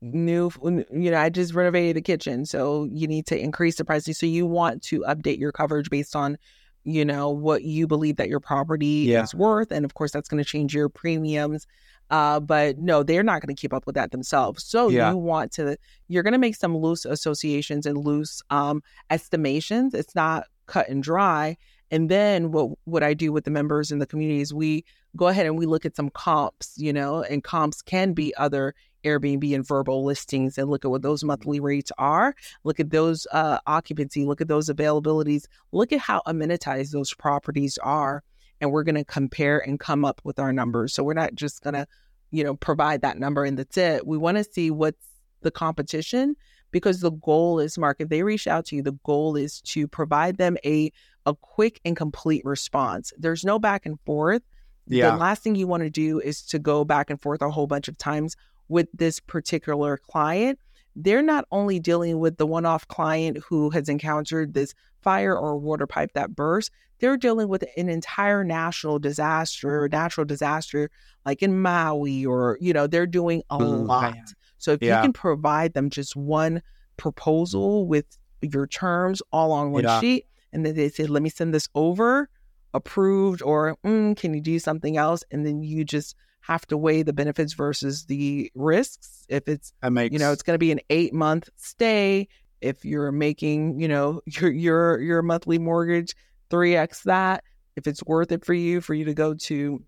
[0.00, 4.14] new you know, I just renovated the kitchen, so you need to increase the pricing
[4.14, 6.38] So you want to update your coverage based on
[6.84, 9.22] you know what you believe that your property yeah.
[9.22, 11.66] is worth and of course that's going to change your premiums
[12.10, 15.10] uh, but no they're not going to keep up with that themselves so yeah.
[15.10, 18.80] you want to you're going to make some loose associations and loose um,
[19.10, 21.56] estimations it's not cut and dry
[21.90, 24.84] and then what what I do with the members in the community is we
[25.16, 28.74] go ahead and we look at some comps, you know, and comps can be other
[29.04, 31.28] Airbnb and VRBO listings and look at what those mm-hmm.
[31.28, 32.34] monthly rates are.
[32.64, 37.78] Look at those uh, occupancy, look at those availabilities, look at how amenitized those properties
[37.78, 38.22] are.
[38.60, 40.92] And we're going to compare and come up with our numbers.
[40.92, 41.86] So we're not just going to,
[42.32, 44.06] you know, provide that number and that's it.
[44.06, 45.06] We want to see what's
[45.42, 46.34] the competition
[46.70, 49.86] because the goal is, Mark, if they reach out to you, the goal is to
[49.86, 50.92] provide them a
[51.26, 53.12] a quick and complete response.
[53.18, 54.42] There's no back and forth.
[54.86, 55.10] Yeah.
[55.10, 57.66] The last thing you want to do is to go back and forth a whole
[57.66, 58.34] bunch of times
[58.68, 60.58] with this particular client.
[60.96, 65.56] They're not only dealing with the one off client who has encountered this fire or
[65.56, 70.90] water pipe that burst, they're dealing with an entire national disaster, natural disaster
[71.24, 74.16] like in Maui, or, you know, they're doing a lot.
[74.58, 74.96] So if yeah.
[74.96, 76.62] you can provide them just one
[76.96, 78.06] proposal with
[78.42, 80.00] your terms all on one yeah.
[80.00, 82.28] sheet, and then they say, let me send this over,
[82.74, 85.22] approved, or mm, can you do something else?
[85.30, 86.16] And then you just
[86.48, 89.26] have to weigh the benefits versus the risks.
[89.28, 90.12] If it's, makes...
[90.14, 92.28] you know, it's going to be an eight month stay.
[92.62, 96.14] If you're making, you know, your your your monthly mortgage
[96.50, 97.44] three x that,
[97.76, 99.82] if it's worth it for you for you to go to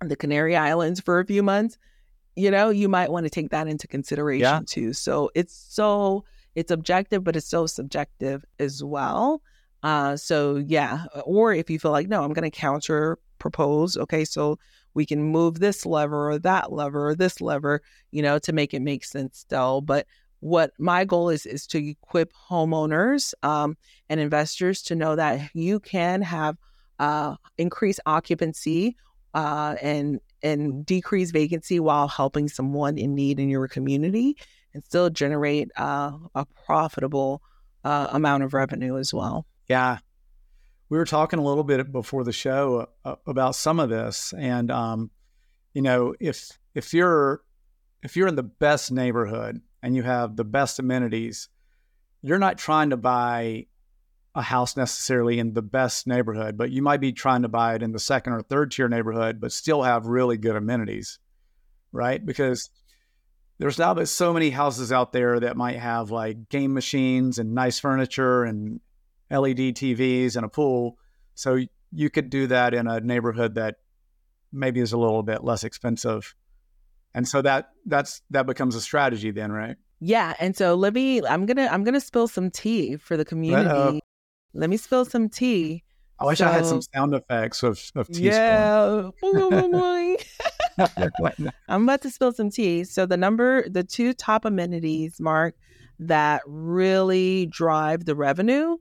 [0.00, 1.76] the Canary Islands for a few months,
[2.36, 4.60] you know, you might want to take that into consideration yeah.
[4.64, 4.92] too.
[4.92, 6.24] So it's so
[6.54, 9.42] it's objective, but it's so subjective as well.
[9.82, 13.96] Uh, so yeah, or if you feel like no, I'm going to counter propose.
[13.96, 14.56] Okay, so
[14.94, 18.74] we can move this lever or that lever or this lever, you know, to make
[18.74, 19.80] it make sense still.
[19.80, 20.06] But
[20.40, 23.76] what my goal is is to equip homeowners um,
[24.08, 26.56] and investors to know that you can have
[26.98, 28.96] uh, increased occupancy
[29.34, 34.36] uh, and and decrease vacancy while helping someone in need in your community
[34.72, 37.42] and still generate uh, a profitable
[37.84, 39.46] uh, amount of revenue as well.
[39.68, 39.98] Yeah.
[40.90, 44.34] We were talking a little bit before the show uh, about some of this.
[44.36, 45.10] And, um,
[45.72, 47.42] you know, if, if you're,
[48.02, 51.48] if you're in the best neighborhood and you have the best amenities,
[52.22, 53.66] you're not trying to buy
[54.34, 57.82] a house necessarily in the best neighborhood, but you might be trying to buy it
[57.82, 61.18] in the second or third tier neighborhood, but still have really good amenities,
[61.92, 62.24] right?
[62.24, 62.68] Because
[63.58, 67.54] there's now but so many houses out there that might have like game machines and
[67.54, 68.80] nice furniture and
[69.30, 70.98] LED TVs and a pool.
[71.34, 71.58] So
[71.92, 73.76] you could do that in a neighborhood that
[74.52, 76.34] maybe is a little bit less expensive.
[77.14, 79.76] And so that that's that becomes a strategy then, right?
[80.00, 80.34] Yeah.
[80.38, 83.68] And so let me I'm gonna I'm gonna spill some tea for the community.
[83.68, 84.00] Uh-oh.
[84.54, 85.84] Let me spill some tea.
[86.18, 88.24] I wish so, I had some sound effects of, of tea.
[88.24, 89.10] Yeah.
[91.68, 92.84] I'm about to spill some tea.
[92.84, 95.54] So the number, the two top amenities, Mark,
[95.98, 98.76] that really drive the revenue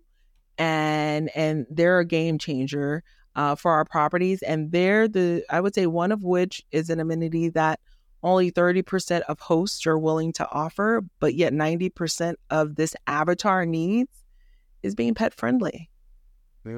[0.60, 3.04] and and they're a game changer
[3.36, 4.44] uh, for our properties.
[4.44, 7.80] And they're the I would say one of which is an amenity that
[8.22, 14.12] only 30% of hosts are willing to offer, but yet 90% of this avatar needs
[14.84, 15.90] is being pet friendly.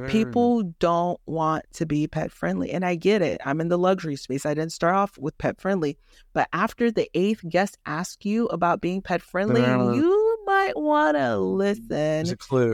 [0.08, 2.72] People don't want to be pet friendly.
[2.72, 3.42] And I get it.
[3.44, 4.46] I'm in the luxury space.
[4.46, 5.98] I didn't start off with pet friendly.
[6.34, 9.62] But after the eighth guest asks you about being pet friendly,
[9.96, 12.26] you might want to listen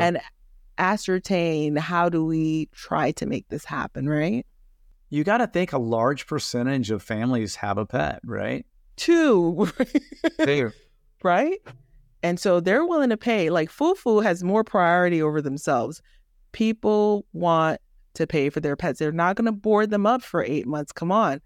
[0.02, 0.20] and
[0.78, 4.46] ascertain how do we try to make this happen, right?
[5.10, 8.66] You got to think a large percentage of families have a pet, right?
[8.98, 9.70] Two.
[11.24, 11.60] right?
[12.24, 13.50] And so they're willing to pay.
[13.50, 16.02] Like Fufu has more priority over themselves.
[16.52, 17.80] People want
[18.16, 19.00] to pay for their pets.
[19.00, 20.92] They're not going to board them up for eight months.
[20.92, 21.42] Come on.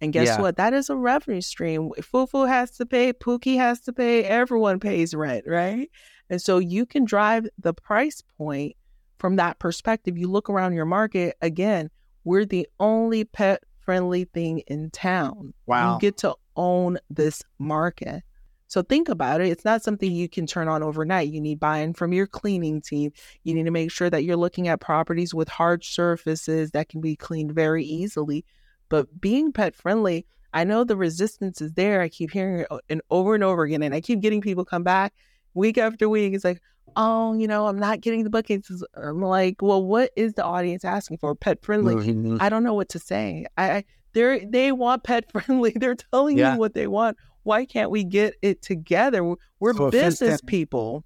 [0.00, 0.40] And guess yeah.
[0.40, 0.56] what?
[0.56, 1.90] That is a revenue stream.
[2.00, 5.90] Fufu has to pay, Pookie has to pay, everyone pays rent, right?
[6.28, 8.75] And so you can drive the price point
[9.18, 10.18] from that perspective.
[10.18, 11.90] You look around your market, again,
[12.24, 15.54] we're the only pet friendly thing in town.
[15.66, 15.94] Wow.
[15.94, 18.22] You get to own this market.
[18.68, 19.48] So think about it.
[19.48, 21.28] It's not something you can turn on overnight.
[21.28, 23.12] You need buy in from your cleaning team.
[23.44, 27.00] You need to make sure that you're looking at properties with hard surfaces that can
[27.00, 28.44] be cleaned very easily.
[28.88, 32.00] But being pet friendly, I know the resistance is there.
[32.00, 34.82] I keep hearing it and over and over again, and I keep getting people come
[34.82, 35.14] back
[35.56, 36.34] week after week.
[36.34, 36.60] It's like,
[36.94, 38.70] oh, you know, I'm not getting the buckets.
[38.94, 41.34] I'm like, well, what is the audience asking for?
[41.34, 41.96] Pet friendly.
[41.96, 42.38] Mm-hmm.
[42.40, 43.46] I don't know what to say.
[43.56, 45.72] I, they they want pet friendly.
[45.74, 46.54] They're telling yeah.
[46.54, 47.16] you what they want.
[47.42, 49.36] Why can't we get it together?
[49.60, 51.04] We're so business people.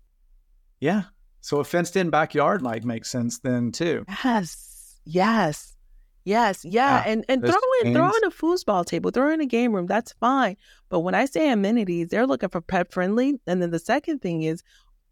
[0.80, 1.04] Yeah.
[1.42, 4.04] So a fenced in backyard like makes sense then too.
[4.24, 5.00] Yes.
[5.04, 5.76] Yes.
[6.24, 9.72] Yes, yeah, and and throw in throw in a foosball table, throw in a game
[9.72, 9.86] room.
[9.86, 10.56] That's fine.
[10.90, 13.40] But when I say amenities, they're looking for pet friendly.
[13.46, 14.62] And then the second thing is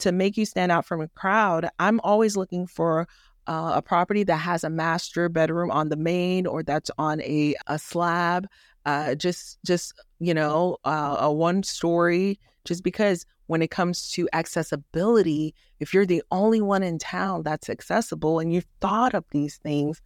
[0.01, 1.69] to make you stand out from a crowd.
[1.79, 3.09] I'm always looking for
[3.47, 7.55] uh, a property that has a master bedroom on the main or that's on a
[7.67, 8.47] a slab.
[8.85, 12.39] Uh, just just you know uh, a one story.
[12.65, 17.71] Just because when it comes to accessibility, if you're the only one in town that's
[17.71, 20.03] accessible and you've thought of these things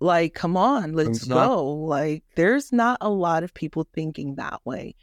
[0.00, 1.64] like, come on, let's go.
[1.72, 4.94] Like, there's not a lot of people thinking that way.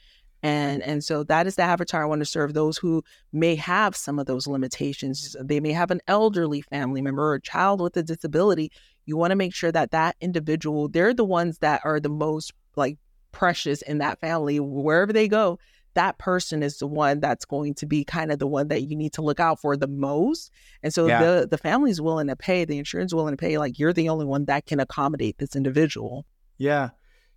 [0.43, 3.01] And and so that is the avatar I want to serve those who
[3.31, 5.37] may have some of those limitations.
[5.41, 8.69] They may have an elderly family member or a child with a disability.
[9.05, 12.51] You want to make sure that that individual, they're the ones that are the most
[12.75, 12.97] like
[13.31, 15.59] precious in that family wherever they go
[15.95, 18.95] that person is the one that's going to be kind of the one that you
[18.95, 20.51] need to look out for the most.
[20.81, 21.23] And so yeah.
[21.23, 24.25] the the family's willing to pay, the insurance willing to pay, like you're the only
[24.25, 26.25] one that can accommodate this individual.
[26.57, 26.89] Yeah.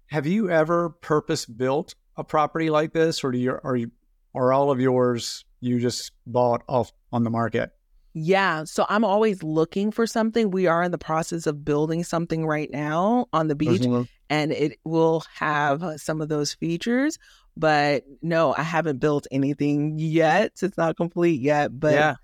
[0.09, 3.91] Have you ever purpose built a property like this, or do you are you
[4.35, 7.71] are all of yours you just bought off on the market?
[8.19, 8.65] Yeah.
[8.65, 10.51] So I'm always looking for something.
[10.51, 14.05] We are in the process of building something right now on the beach, mm-hmm.
[14.31, 17.19] and it will have some of those features.
[17.57, 20.53] But no, I haven't built anything yet.
[20.61, 21.79] It's not complete yet.
[21.79, 22.15] But yeah.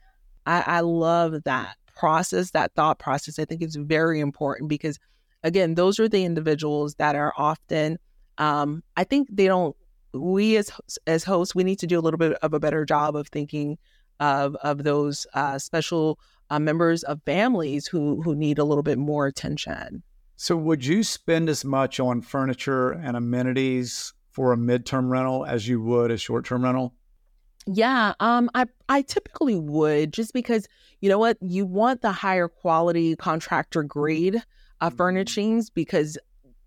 [0.46, 3.38] I, I love that process, that thought process.
[3.38, 4.98] I think it's very important because,
[5.42, 7.98] again, those are the individuals that are often,
[8.38, 9.76] um, I think they don't,
[10.12, 10.70] we as,
[11.06, 13.78] as hosts, we need to do a little bit of a better job of thinking
[14.20, 16.18] of, of those uh, special
[16.50, 20.02] uh, members of families who, who need a little bit more attention.
[20.36, 25.68] So, would you spend as much on furniture and amenities for a midterm rental as
[25.68, 26.94] you would a short term rental?
[27.66, 30.66] Yeah, um, I I typically would just because
[31.00, 34.42] you know what you want the higher quality contractor grade
[34.80, 36.18] uh, furnishings because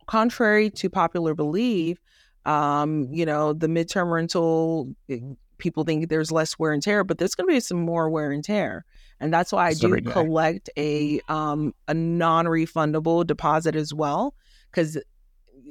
[0.07, 1.97] contrary to popular belief,
[2.45, 5.19] um, you know the midterm rental eh,
[5.57, 8.31] people think there's less wear and tear, but there's going to be some more wear
[8.31, 8.85] and tear,
[9.19, 14.33] and that's why I do collect a um a non refundable deposit as well
[14.71, 14.97] because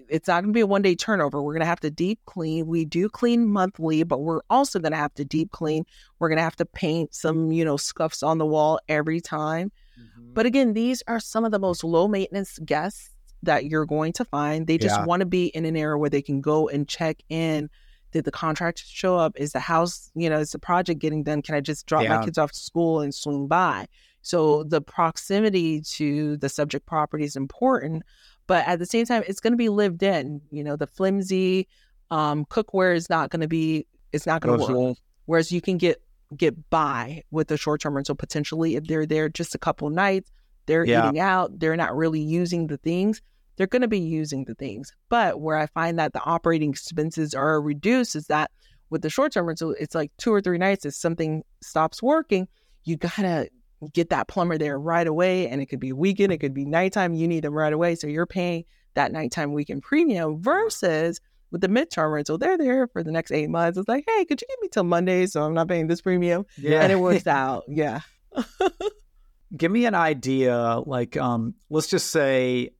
[0.09, 1.43] it's not going to be a one day turnover.
[1.43, 2.67] We're going to have to deep clean.
[2.67, 5.85] We do clean monthly, but we're also going to have to deep clean.
[6.19, 9.73] We're going to have to paint some, you know, scuffs on the wall every time.
[9.99, 10.35] Mm-hmm.
[10.35, 13.11] But again, these are some of the most low maintenance guests
[13.43, 14.67] that you're going to find.
[14.67, 15.05] They just yeah.
[15.05, 17.71] want to be in an area where they can go and check in.
[18.13, 19.33] Did the contractor show up?
[19.37, 21.43] Is the house, you know, is the project getting done?
[21.43, 22.17] Can I just drop yeah.
[22.17, 23.87] my kids off to school and swing by?
[24.23, 28.05] So the proximity to the subject property is important
[28.47, 31.69] but at the same time it's going to be lived in you know the flimsy
[32.11, 34.97] um, cookware is not going to be it's not going to work.
[35.27, 36.03] whereas you can get
[36.37, 40.31] get by with the short-term rental potentially if they're there just a couple nights
[40.67, 41.09] they're yeah.
[41.09, 43.21] eating out they're not really using the things
[43.57, 44.93] they're going to be using the things.
[45.09, 48.51] But where i find that the operating expenses are reduced is that
[48.91, 52.49] with the short-term rental it's like two or three nights if something stops working
[52.85, 53.49] you gotta
[53.93, 55.49] get that plumber there right away.
[55.49, 57.15] And it could be weekend, it could be nighttime.
[57.15, 57.95] You need them right away.
[57.95, 61.21] So you're paying that nighttime weekend premium versus
[61.51, 63.79] with the midterm rental, they're there for the next eight months.
[63.79, 66.47] It's like, hey, could you give me till Monday so I'm not paying this premium?
[66.57, 66.83] Yeah.
[66.83, 67.65] And it works out.
[67.69, 68.01] Yeah.
[69.57, 70.83] give me an idea.
[70.85, 72.71] Like, um, let's just say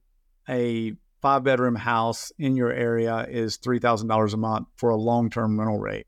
[0.49, 5.57] a five bedroom house in your area is $3,000 a month for a long term
[5.57, 6.05] rental rate.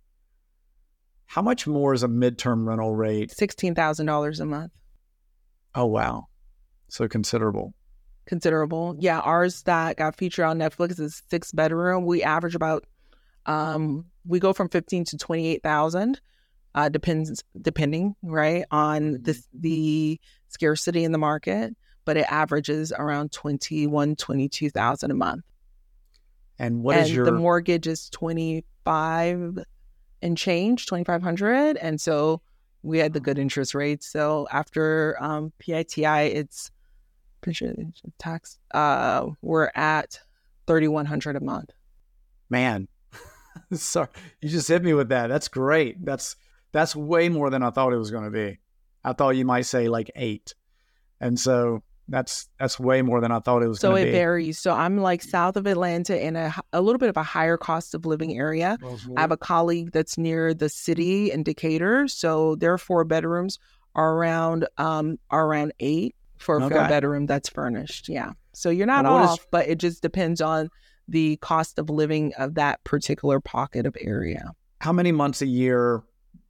[1.25, 3.31] How much more is a midterm rental rate?
[3.31, 4.71] $16,000 a month.
[5.75, 6.27] Oh, wow.
[6.89, 7.73] So considerable.
[8.25, 8.95] Considerable.
[8.99, 9.19] Yeah.
[9.19, 12.05] Ours that got featured on Netflix is six bedroom.
[12.05, 12.85] We average about,
[13.45, 16.19] um, we go from 15 to 28,000.
[16.75, 19.61] Uh, depends depending right on the mm-hmm.
[19.61, 25.43] the scarcity in the market, but it averages around 21, 22,000 a month.
[26.59, 29.59] And what and is your the mortgage is 25
[30.21, 32.41] and change, 2500 and so
[32.87, 34.07] we had the good interest rates.
[34.07, 36.71] So after um, PITI, it's
[38.17, 38.57] tax.
[38.73, 40.19] Uh, we're at
[40.65, 41.71] thirty one hundred a month.
[42.49, 42.87] Man,
[43.73, 44.07] sorry,
[44.41, 45.27] you just hit me with that.
[45.27, 46.03] That's great.
[46.03, 46.35] That's
[46.71, 48.59] that's way more than I thought it was going to be.
[49.03, 50.55] I thought you might say like eight,
[51.19, 53.79] and so That's that's way more than I thought it was.
[53.79, 54.11] So it be.
[54.11, 54.59] varies.
[54.59, 57.93] So I'm like south of Atlanta in a a little bit of a higher cost
[57.93, 58.77] of living area.
[59.17, 63.59] I have a colleague that's near the city in Decatur, so their four bedrooms
[63.95, 66.75] are around um are around eight for a Okay.
[66.75, 68.07] four bedroom that's furnished.
[68.07, 68.31] Yeah.
[68.53, 70.69] So you're not what is- off, but it just depends on
[71.09, 74.51] the cost of living of that particular pocket of area.
[74.81, 76.03] How many months a year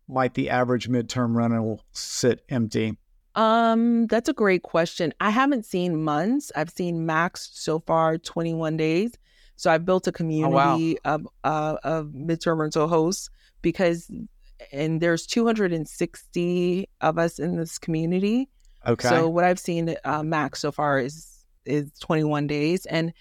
[0.07, 2.97] might the average midterm rental sit empty?
[3.37, 5.13] Um, that's a great question.
[5.21, 6.51] I haven't seen months.
[6.55, 9.11] I've seen max so far 21 days.
[9.55, 13.29] So I've built a community of uh, of midterm rental hosts
[13.61, 14.11] because
[14.71, 18.49] and there's 260 of us in this community.
[18.85, 19.07] Okay.
[19.07, 23.13] So what I've seen uh, max so far is is 21 days, and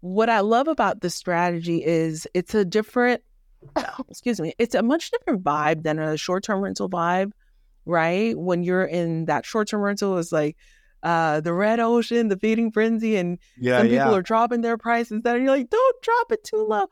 [0.00, 3.22] what I love about this strategy is it's a different,
[4.08, 7.32] excuse me, it's a much different vibe than a short term rental vibe,
[7.88, 8.38] right?
[8.38, 10.56] When you're in that short term rental, it's like
[11.02, 14.12] uh, the red ocean, the feeding frenzy, and yeah, some people yeah.
[14.12, 15.22] are dropping their prices.
[15.22, 16.86] That you're like, don't drop it too low.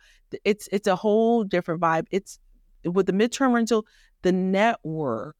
[0.45, 2.07] It's it's a whole different vibe.
[2.11, 2.39] It's
[2.85, 3.87] with the midterm rental,
[4.23, 5.37] the network,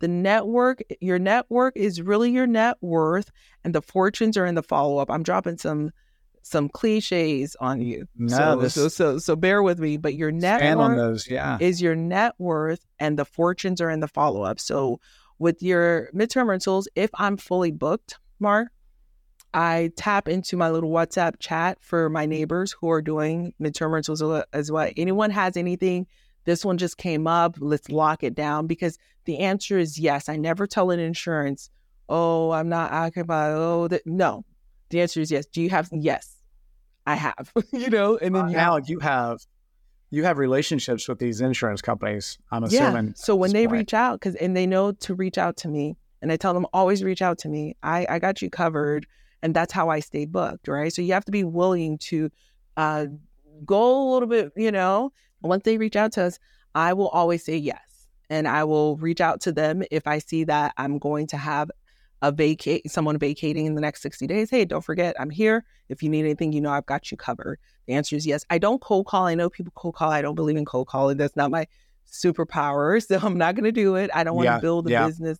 [0.00, 3.30] the network, your network is really your net worth,
[3.64, 5.10] and the fortunes are in the follow up.
[5.10, 5.90] I'm dropping some
[6.42, 8.06] some cliches on you.
[8.16, 9.96] No, so, this- so so so bear with me.
[9.96, 11.28] But your net Stand on those.
[11.28, 11.58] Yeah.
[11.60, 14.58] is your net worth and the fortunes are in the follow up.
[14.60, 15.00] So
[15.38, 18.68] with your midterm rentals, if I'm fully booked, Mark,
[19.52, 24.22] I tap into my little WhatsApp chat for my neighbors who are doing midterm rentals
[24.52, 24.90] as- well.
[24.96, 26.06] Anyone has anything,
[26.44, 30.28] this one just came up, let's lock it down because the answer is yes.
[30.28, 31.68] I never tell an insurance,
[32.08, 33.52] oh, I'm not occupied.
[33.54, 34.44] Oh, no.
[34.90, 35.46] The answer is yes.
[35.46, 36.36] Do you have yes?
[37.06, 37.52] I have.
[37.72, 39.40] you know, and then you now you have
[40.10, 42.38] you have relationships with these insurance companies.
[42.50, 43.06] I'm assuming.
[43.08, 43.12] Yeah.
[43.14, 43.78] So when they point.
[43.78, 46.66] reach out, because and they know to reach out to me, and I tell them
[46.72, 47.76] always reach out to me.
[47.82, 49.06] I I got you covered,
[49.42, 50.92] and that's how I stay booked, right?
[50.92, 52.30] So you have to be willing to
[52.76, 53.06] uh,
[53.64, 54.52] go a little bit.
[54.56, 56.38] You know, once they reach out to us,
[56.74, 60.44] I will always say yes, and I will reach out to them if I see
[60.44, 61.70] that I'm going to have
[62.22, 65.64] a vacate someone vacating in the next 60 days hey don't forget i'm here.
[65.88, 67.58] If you need anything you know i've got you covered.
[67.86, 68.44] The answer is yes.
[68.50, 69.26] I don't cold call.
[69.26, 70.10] I know people cold call.
[70.10, 71.16] I don't believe in cold calling.
[71.16, 71.66] That's not my
[72.10, 74.10] superpower so i'm not going to do it.
[74.14, 75.06] I don't want to Yeah, build a yeah.
[75.06, 75.38] business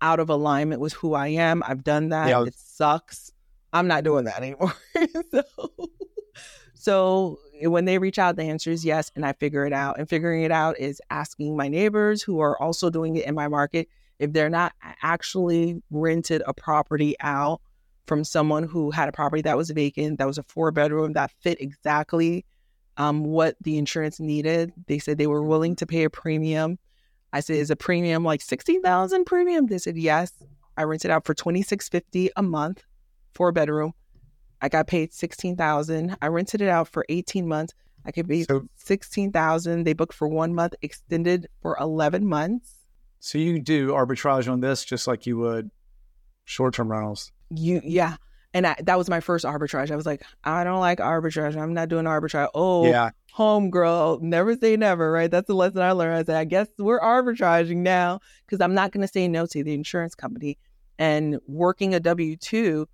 [0.00, 1.62] out of alignment with who i am.
[1.66, 2.28] I've done that.
[2.28, 2.44] Yeah.
[2.44, 3.30] it sucks.
[3.72, 4.72] I'm not doing that anymore
[5.30, 5.42] so
[6.74, 9.98] so eh, when they reach out the answer is yes and i figure it out
[9.98, 13.48] and figuring it out is asking my neighbors who are also doing it in my
[13.48, 13.88] market
[14.18, 17.60] if they're not actually rented a property out
[18.06, 21.30] from someone who had a property that was vacant, that was a four bedroom that
[21.40, 22.44] fit exactly
[22.96, 24.72] um, what the insurance needed.
[24.86, 26.78] They said they were willing to pay a premium.
[27.32, 30.32] I said, "Is a premium like sixteen thousand premium?" They said, "Yes."
[30.76, 32.84] I rented out for twenty six fifty a month,
[33.32, 33.92] four bedroom.
[34.60, 36.16] I got paid sixteen thousand.
[36.22, 37.74] I rented it out for eighteen months.
[38.04, 39.84] I could pay So- sixteen thousand.
[39.84, 42.83] They booked for one month, extended for eleven months.
[43.24, 45.70] So you do arbitrage on this just like you would
[46.44, 47.32] short term rentals.
[47.48, 48.16] you yeah.
[48.52, 49.90] And I, that was my first arbitrage.
[49.90, 51.56] I was like i don't like arbitrage.
[51.56, 52.50] I'm not doing arbitrage.
[52.54, 53.12] Oh Yeah.
[53.34, 55.30] homegirl, never say never right?
[55.30, 56.18] That's the lesson i learned.
[56.18, 59.64] I said i guess we're arbitraging now because i'm not going to say no to
[59.64, 60.58] the insurance company.
[60.98, 62.84] And working a w2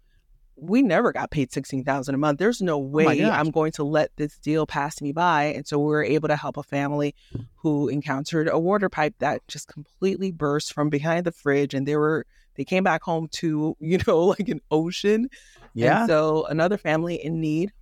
[0.60, 2.38] we never got paid 16000 a month.
[2.38, 3.38] There's no oh way gosh.
[3.38, 6.36] i'm going to let this deal pass me by and so we were able to
[6.36, 7.14] help a family
[7.56, 11.96] who encountered a water pipe that just completely burst from behind the fridge and they
[11.96, 15.28] were they came back home to you know like an ocean.
[15.72, 16.00] Yeah.
[16.00, 17.72] and so another family in need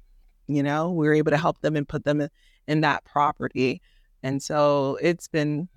[0.47, 2.31] you know we were able to help them and put them in,
[2.67, 3.83] in that property.
[4.23, 5.69] And so it's been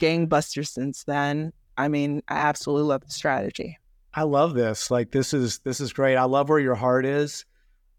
[0.00, 1.52] gangbusters since then.
[1.76, 3.78] I mean i absolutely love the strategy
[4.14, 4.90] I love this.
[4.90, 6.16] Like this is this is great.
[6.16, 7.44] I love where your heart is.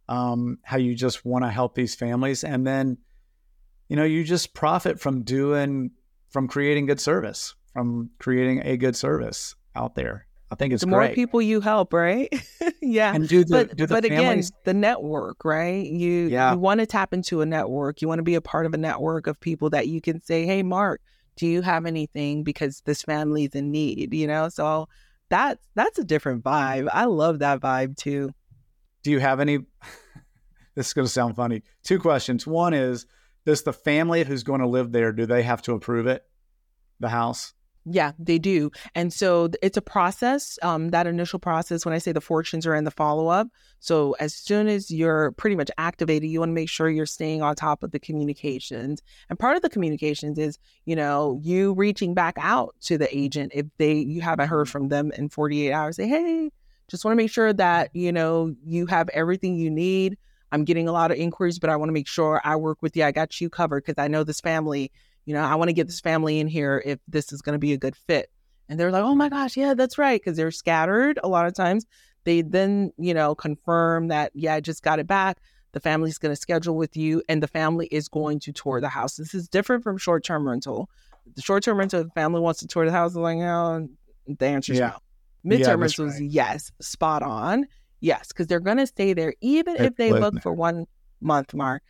[0.07, 2.97] Um, how you just want to help these families, and then,
[3.89, 5.91] you know, you just profit from doing
[6.29, 10.25] from creating good service, from creating a good service out there.
[10.51, 12.27] I think it's the more people you help right
[12.81, 16.53] yeah and do the but do the but again the network right you Yeah.
[16.53, 18.77] you want to tap into a network you want to be a part of a
[18.77, 21.01] network of people that you can say hey mark
[21.35, 24.89] do you have anything because this family's in need you know so
[25.29, 28.33] that's that's a different vibe i love that vibe too
[29.03, 29.57] do you have any?
[30.75, 31.63] this is going to sound funny.
[31.83, 32.45] Two questions.
[32.45, 33.05] One is,
[33.45, 36.23] does the family who's going to live there do they have to approve it,
[36.99, 37.53] the house?
[37.91, 38.71] Yeah, they do.
[38.93, 41.85] And so it's a process, um, that initial process.
[41.85, 43.47] When I say the fortunes are in the follow up.
[43.79, 47.41] So as soon as you're pretty much activated, you want to make sure you're staying
[47.41, 49.01] on top of the communications.
[49.29, 53.53] And part of the communications is, you know, you reaching back out to the agent
[53.55, 55.95] if they you haven't heard from them in 48 hours.
[55.95, 56.51] Say, hey,
[56.89, 60.17] just want to make sure that, you know, you have everything you need.
[60.51, 62.95] I'm getting a lot of inquiries, but I want to make sure I work with
[62.97, 63.03] you.
[63.03, 64.91] I got you covered because I know this family,
[65.29, 67.59] you know, I want to get this family in here if this is going to
[67.59, 68.31] be a good fit.
[68.67, 70.19] And they're like, oh my gosh, yeah, that's right.
[70.19, 71.85] Because they're scattered a lot of times.
[72.23, 75.37] They then, you know, confirm that, yeah, I just got it back.
[75.73, 78.89] The family's going to schedule with you and the family is going to tour the
[78.89, 79.17] house.
[79.17, 80.89] This is different from short term rental.
[81.35, 83.13] The short term rental, the family wants to tour the house.
[83.13, 83.87] Like, oh,
[84.25, 84.93] the answer is yeah.
[85.45, 85.57] no.
[85.57, 86.23] Midterm yeah, rentals, right.
[86.23, 87.67] yes, spot on.
[87.99, 90.87] Yes, because they're going to stay there even if they book for one
[91.21, 91.83] month, Mark.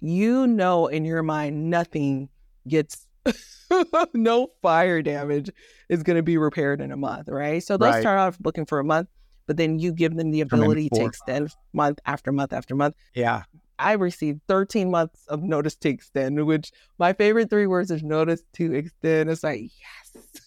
[0.00, 2.28] You know, in your mind, nothing
[2.68, 3.06] gets
[4.14, 5.50] no fire damage
[5.88, 7.62] is going to be repaired in a month, right?
[7.62, 8.00] So they'll right.
[8.00, 9.08] start off looking for a month,
[9.46, 12.96] but then you give them the ability to extend month after month after month.
[13.14, 13.44] Yeah.
[13.78, 18.42] I received 13 months of notice to extend, which my favorite three words is notice
[18.54, 19.30] to extend.
[19.30, 19.70] It's like,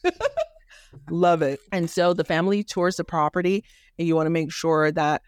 [0.04, 0.14] yes.
[1.10, 1.60] Love it.
[1.72, 3.66] And so the family tours the property,
[4.00, 5.22] and you want to make sure that,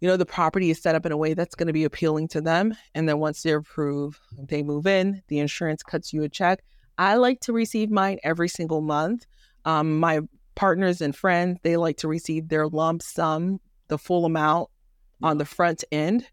[0.00, 2.28] you know, the property is set up in a way that's going to be appealing
[2.28, 2.74] to them.
[2.94, 4.18] And then once they're approved,
[4.48, 6.60] they move in, the insurance cuts you a check.
[6.98, 9.26] I like to receive mine every single month.
[9.64, 10.20] Um, my
[10.54, 14.70] partners and friends, they like to receive their lump sum, the full amount
[15.22, 16.26] on the front end,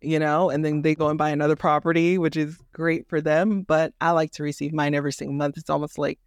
[0.00, 3.62] you know, and then they go and buy another property, which is great for them.
[3.62, 5.58] But I like to receive mine every single month.
[5.58, 6.18] It's almost like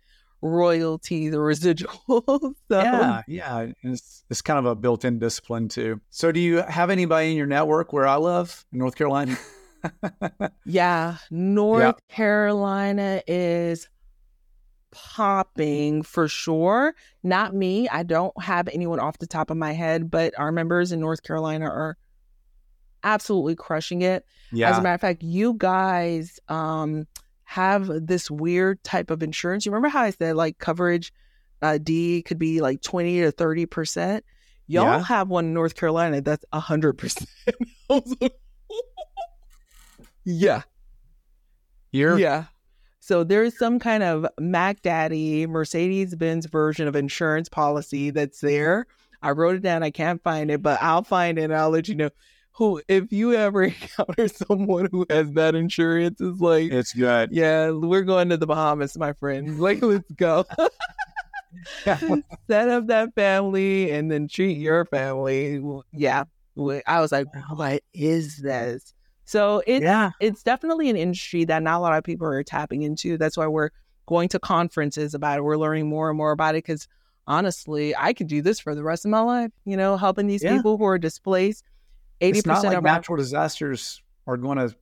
[0.41, 2.03] royalty, the residual.
[2.07, 2.55] so.
[2.69, 3.67] Yeah, yeah.
[3.83, 6.01] It's, it's kind of a built in discipline too.
[6.09, 9.37] So, do you have anybody in your network where I live in North Carolina?
[10.65, 12.15] yeah, North yeah.
[12.15, 13.87] Carolina is
[14.91, 16.93] popping for sure.
[17.23, 17.87] Not me.
[17.89, 21.23] I don't have anyone off the top of my head, but our members in North
[21.23, 21.97] Carolina are
[23.03, 24.25] absolutely crushing it.
[24.51, 24.71] Yeah.
[24.71, 27.07] As a matter of fact, you guys um
[27.52, 29.66] have this weird type of insurance.
[29.66, 31.12] You remember how I said like coverage
[31.62, 34.22] uh, D could be like 20 to 30%?
[34.68, 35.04] Y'all yeah.
[35.04, 37.26] have one in North Carolina that's 100%.
[40.24, 40.62] yeah.
[41.91, 42.45] You're Yeah.
[43.02, 48.88] So there's some kind of Mac Daddy Mercedes Benz version of insurance policy that's there.
[49.22, 49.84] I wrote it down.
[49.84, 52.12] I can't find it, but I'll find it and I'll let you know
[52.62, 57.32] who if you ever encounter someone who has that insurance is like it's good.
[57.32, 59.59] yeah we're going to the bahamas my friend.
[59.62, 60.45] Like let's go.
[61.84, 65.62] Set up that family and then treat your family.
[65.91, 66.26] Yeah
[66.86, 68.93] i was like what is this?
[69.26, 70.12] So it's yeah.
[70.20, 73.18] it's definitely an industry that not a lot of people are tapping into.
[73.18, 73.72] That's why we're
[74.05, 75.43] going to conferences about it.
[75.43, 76.88] We're learning more and more about it because
[77.28, 80.43] honestly i could do this for the rest of my life you know helping these
[80.43, 80.55] yeah.
[80.55, 81.64] people who are displaced
[82.22, 84.76] Eighty percent like of natural our- disasters are going to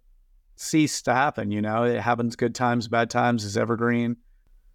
[0.55, 1.51] cease to happen.
[1.51, 4.17] You know, it happens good times, bad times is evergreen.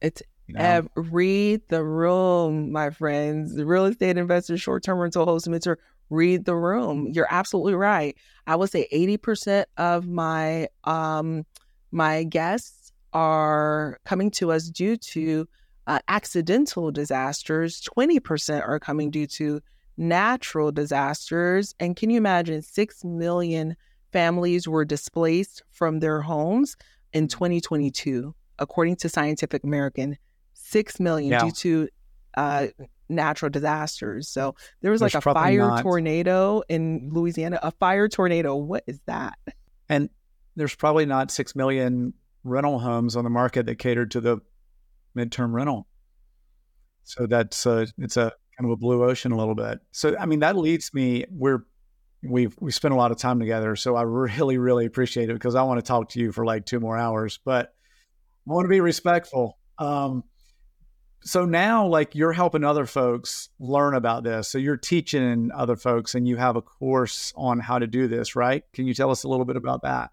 [0.01, 0.87] It's you know?
[0.97, 3.55] read the room, my friends.
[3.55, 5.79] The real estate investor, short term rental host, mentor.
[6.11, 7.09] Read the room.
[7.13, 8.15] You're absolutely right.
[8.47, 11.45] I would say eighty percent of my um
[11.93, 15.49] my guests are coming to us due to
[15.87, 17.81] uh, accidental disasters.
[17.81, 19.61] Twenty percent are coming due to
[19.97, 21.75] natural disasters.
[21.81, 23.77] And can you imagine 6 million
[24.13, 26.77] families were displaced from their homes
[27.13, 30.17] in 2022, according to Scientific American?
[30.55, 31.45] 6 million yeah.
[31.45, 31.89] due to
[32.37, 32.67] uh,
[33.09, 34.29] natural disasters.
[34.29, 35.83] So there was There's like a fire not.
[35.83, 37.59] tornado in Louisiana.
[37.63, 38.57] A fire tornado.
[38.57, 39.39] What is that?
[39.89, 40.09] And
[40.57, 44.39] there's probably not 6 million rental homes on the market that cater to the
[45.17, 45.87] midterm rental.
[47.05, 49.81] So that's uh, it's a kind of a blue ocean a little bit.
[49.93, 51.65] So I mean that leads me we're
[52.23, 55.55] we've we spent a lot of time together, so I really really appreciate it because
[55.55, 57.75] I want to talk to you for like two more hours, but
[58.49, 59.59] I want to be respectful.
[59.79, 60.25] Um,
[61.25, 64.49] so now like you're helping other folks learn about this.
[64.49, 68.37] So you're teaching other folks and you have a course on how to do this,
[68.37, 68.63] right?
[68.75, 70.11] Can you tell us a little bit about that?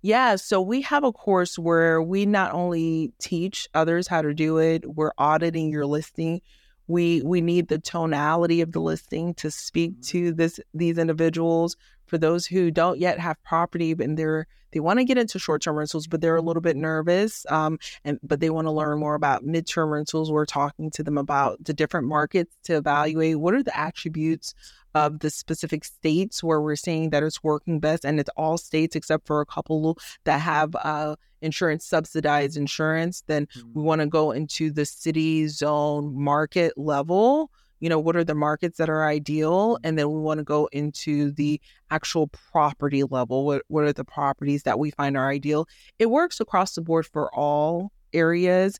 [0.00, 4.58] Yeah, so we have a course where we not only teach others how to do
[4.58, 6.40] it, we're auditing your listing
[6.88, 10.00] we we need the tonality of the listing to speak mm-hmm.
[10.00, 11.76] to this these individuals
[12.08, 15.76] for those who don't yet have property and they're they want to get into short-term
[15.76, 19.14] rentals but they're a little bit nervous um, and but they want to learn more
[19.14, 23.62] about mid-term rentals we're talking to them about the different markets to evaluate what are
[23.62, 24.54] the attributes
[24.94, 28.96] of the specific states where we're seeing that it's working best and it's all states
[28.96, 33.68] except for a couple that have uh, insurance subsidized insurance then mm-hmm.
[33.74, 37.50] we want to go into the city zone market level
[37.80, 39.86] you know what are the markets that are ideal mm-hmm.
[39.86, 41.60] and then we want to go into the
[41.90, 45.66] actual property level what, what are the properties that we find are ideal
[45.98, 48.78] it works across the board for all areas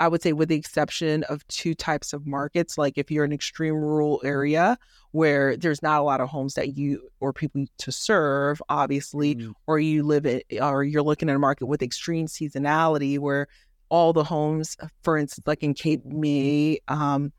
[0.00, 3.32] I would say, with the exception of two types of markets, like if you're an
[3.32, 4.78] extreme rural area
[5.12, 9.54] where there's not a lot of homes that you or people to serve, obviously, mm.
[9.66, 13.48] or you live it, or you're looking at a market with extreme seasonality where
[13.88, 17.32] all the homes, for instance, like in Cape May, um,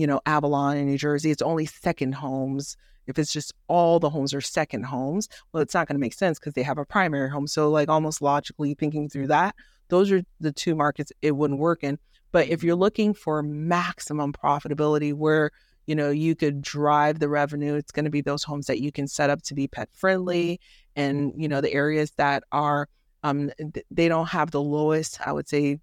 [0.00, 2.76] you know, Avalon in New Jersey, it's only second homes.
[3.06, 6.14] If it's just all the homes are second homes, well, it's not going to make
[6.14, 7.46] sense because they have a primary home.
[7.46, 9.54] So, like, almost logically thinking through that,
[9.88, 11.98] those are the two markets it wouldn't work in.
[12.32, 15.50] But if you're looking for maximum profitability where
[15.86, 18.90] you know you could drive the revenue, it's going to be those homes that you
[18.90, 20.60] can set up to be pet friendly
[20.96, 22.88] and you know the areas that are
[23.22, 23.50] um
[23.90, 25.78] they don't have the lowest, I would say,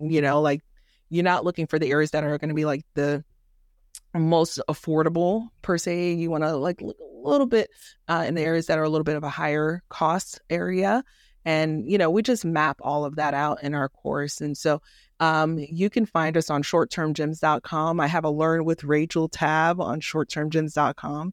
[0.00, 0.62] you know, like
[1.10, 3.24] you're not looking for the areas that are going to be like the
[4.18, 6.14] most affordable per se.
[6.14, 7.70] You want to like look a little bit
[8.08, 11.02] uh, in the areas that are a little bit of a higher cost area.
[11.44, 14.40] And, you know, we just map all of that out in our course.
[14.40, 14.80] And so
[15.18, 18.00] um, you can find us on shorttermgems.com.
[18.00, 21.32] I have a Learn with Rachel tab on shorttermgems.com.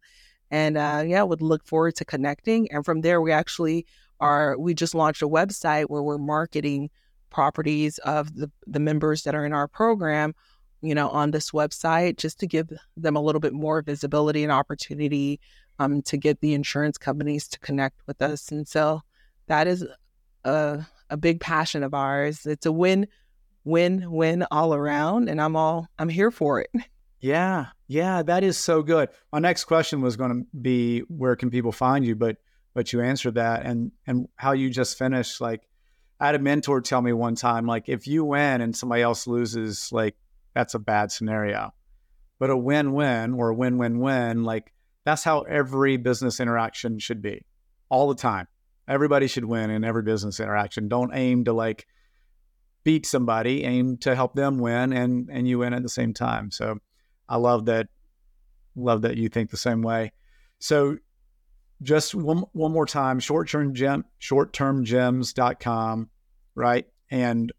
[0.52, 2.72] And uh, yeah, would look forward to connecting.
[2.72, 3.86] And from there, we actually
[4.20, 6.90] are, we just launched a website where we're marketing
[7.30, 10.34] properties of the, the members that are in our program
[10.82, 14.52] you know, on this website just to give them a little bit more visibility and
[14.52, 15.40] opportunity
[15.80, 18.52] um, to get the insurance companies to connect with us.
[18.52, 19.02] And so
[19.48, 19.86] that is
[20.44, 22.46] a, a big passion of ours.
[22.46, 23.08] It's a win,
[23.64, 25.30] win, win all around.
[25.30, 26.70] And I'm all, I'm here for it.
[27.22, 27.66] Yeah.
[27.90, 28.24] Yeah.
[28.24, 29.10] That is so good.
[29.34, 32.16] My next question was going to be where can people find you?
[32.16, 32.38] But,
[32.74, 35.42] but you answered that and, and how you just finished.
[35.42, 35.68] Like
[36.22, 39.28] I had a mentor tell me one time, like if you win and somebody else
[39.28, 40.16] loses, like
[40.54, 41.74] that's a bad scenario.
[42.40, 44.74] But a win win or a win win win, like
[45.06, 47.46] that's how every business interaction should be
[47.90, 48.48] all the time.
[48.88, 50.88] Everybody should win in every business interaction.
[50.88, 51.86] Don't aim to like
[52.84, 56.52] beat somebody, aim to help them win and and you win at the same time.
[56.52, 56.80] So
[57.28, 57.88] I love that
[58.76, 60.12] love that you think the same way.
[60.60, 60.98] So
[61.82, 66.10] just one one more time, short term gem short term shorttermgems.com,
[66.56, 66.86] right?
[67.12, 67.52] And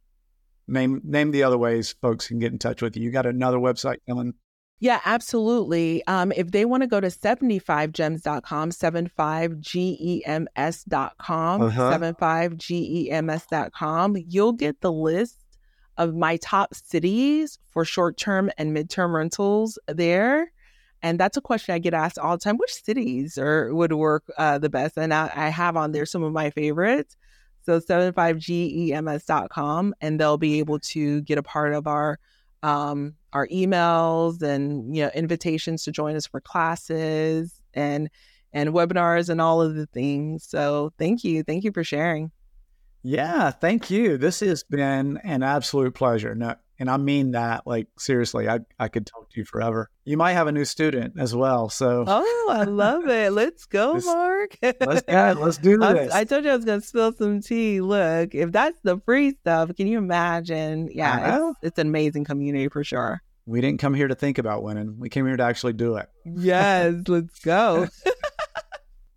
[0.71, 3.05] name name the other ways folks can get in touch with you.
[3.05, 4.35] You got another website Ellen?
[4.83, 6.03] Yeah, absolutely.
[6.07, 11.99] Um, if they want to go to 75gems.com, 75gems.com, uh-huh.
[11.99, 15.45] 75gems.com, you'll get the list
[15.99, 20.51] of my top cities for short term and midterm rentals there.
[21.03, 22.57] And that's a question I get asked all the time.
[22.57, 24.97] Which cities or would work uh, the best?
[24.97, 27.19] And I, I have on there some of my favorites.
[27.63, 32.19] So 75gems.com and they'll be able to get a part of our
[32.63, 38.11] um, our emails and you know invitations to join us for classes and
[38.53, 40.45] and webinars and all of the things.
[40.45, 41.43] So thank you.
[41.43, 42.31] Thank you for sharing.
[43.03, 44.19] Yeah, thank you.
[44.19, 46.35] This has been an absolute pleasure.
[46.35, 49.91] No, and I mean that, like seriously, I, I could talk to you forever.
[50.05, 51.69] You might have a new student as well.
[51.69, 53.33] So Oh, I love it.
[53.33, 54.57] Let's go, let's, Mark.
[54.63, 56.11] let's yeah, let's do this.
[56.11, 57.83] I, I, told you I was gonna spill some tea.
[57.83, 60.89] Look, if that's the free stuff, can you imagine?
[60.93, 63.23] Yeah, it's, it's an amazing community for sure.
[63.45, 64.99] We didn't come here to think about winning.
[64.99, 66.09] We came here to actually do it.
[66.25, 67.89] Yes, let's go.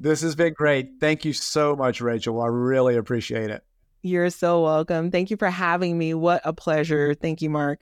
[0.01, 0.99] this has been great.
[0.99, 2.41] Thank you so much, Rachel.
[2.41, 3.63] I really appreciate it.
[4.05, 5.11] You're so welcome.
[5.11, 6.13] Thank you for having me.
[6.13, 7.13] What a pleasure.
[7.13, 7.79] Thank you, Mark.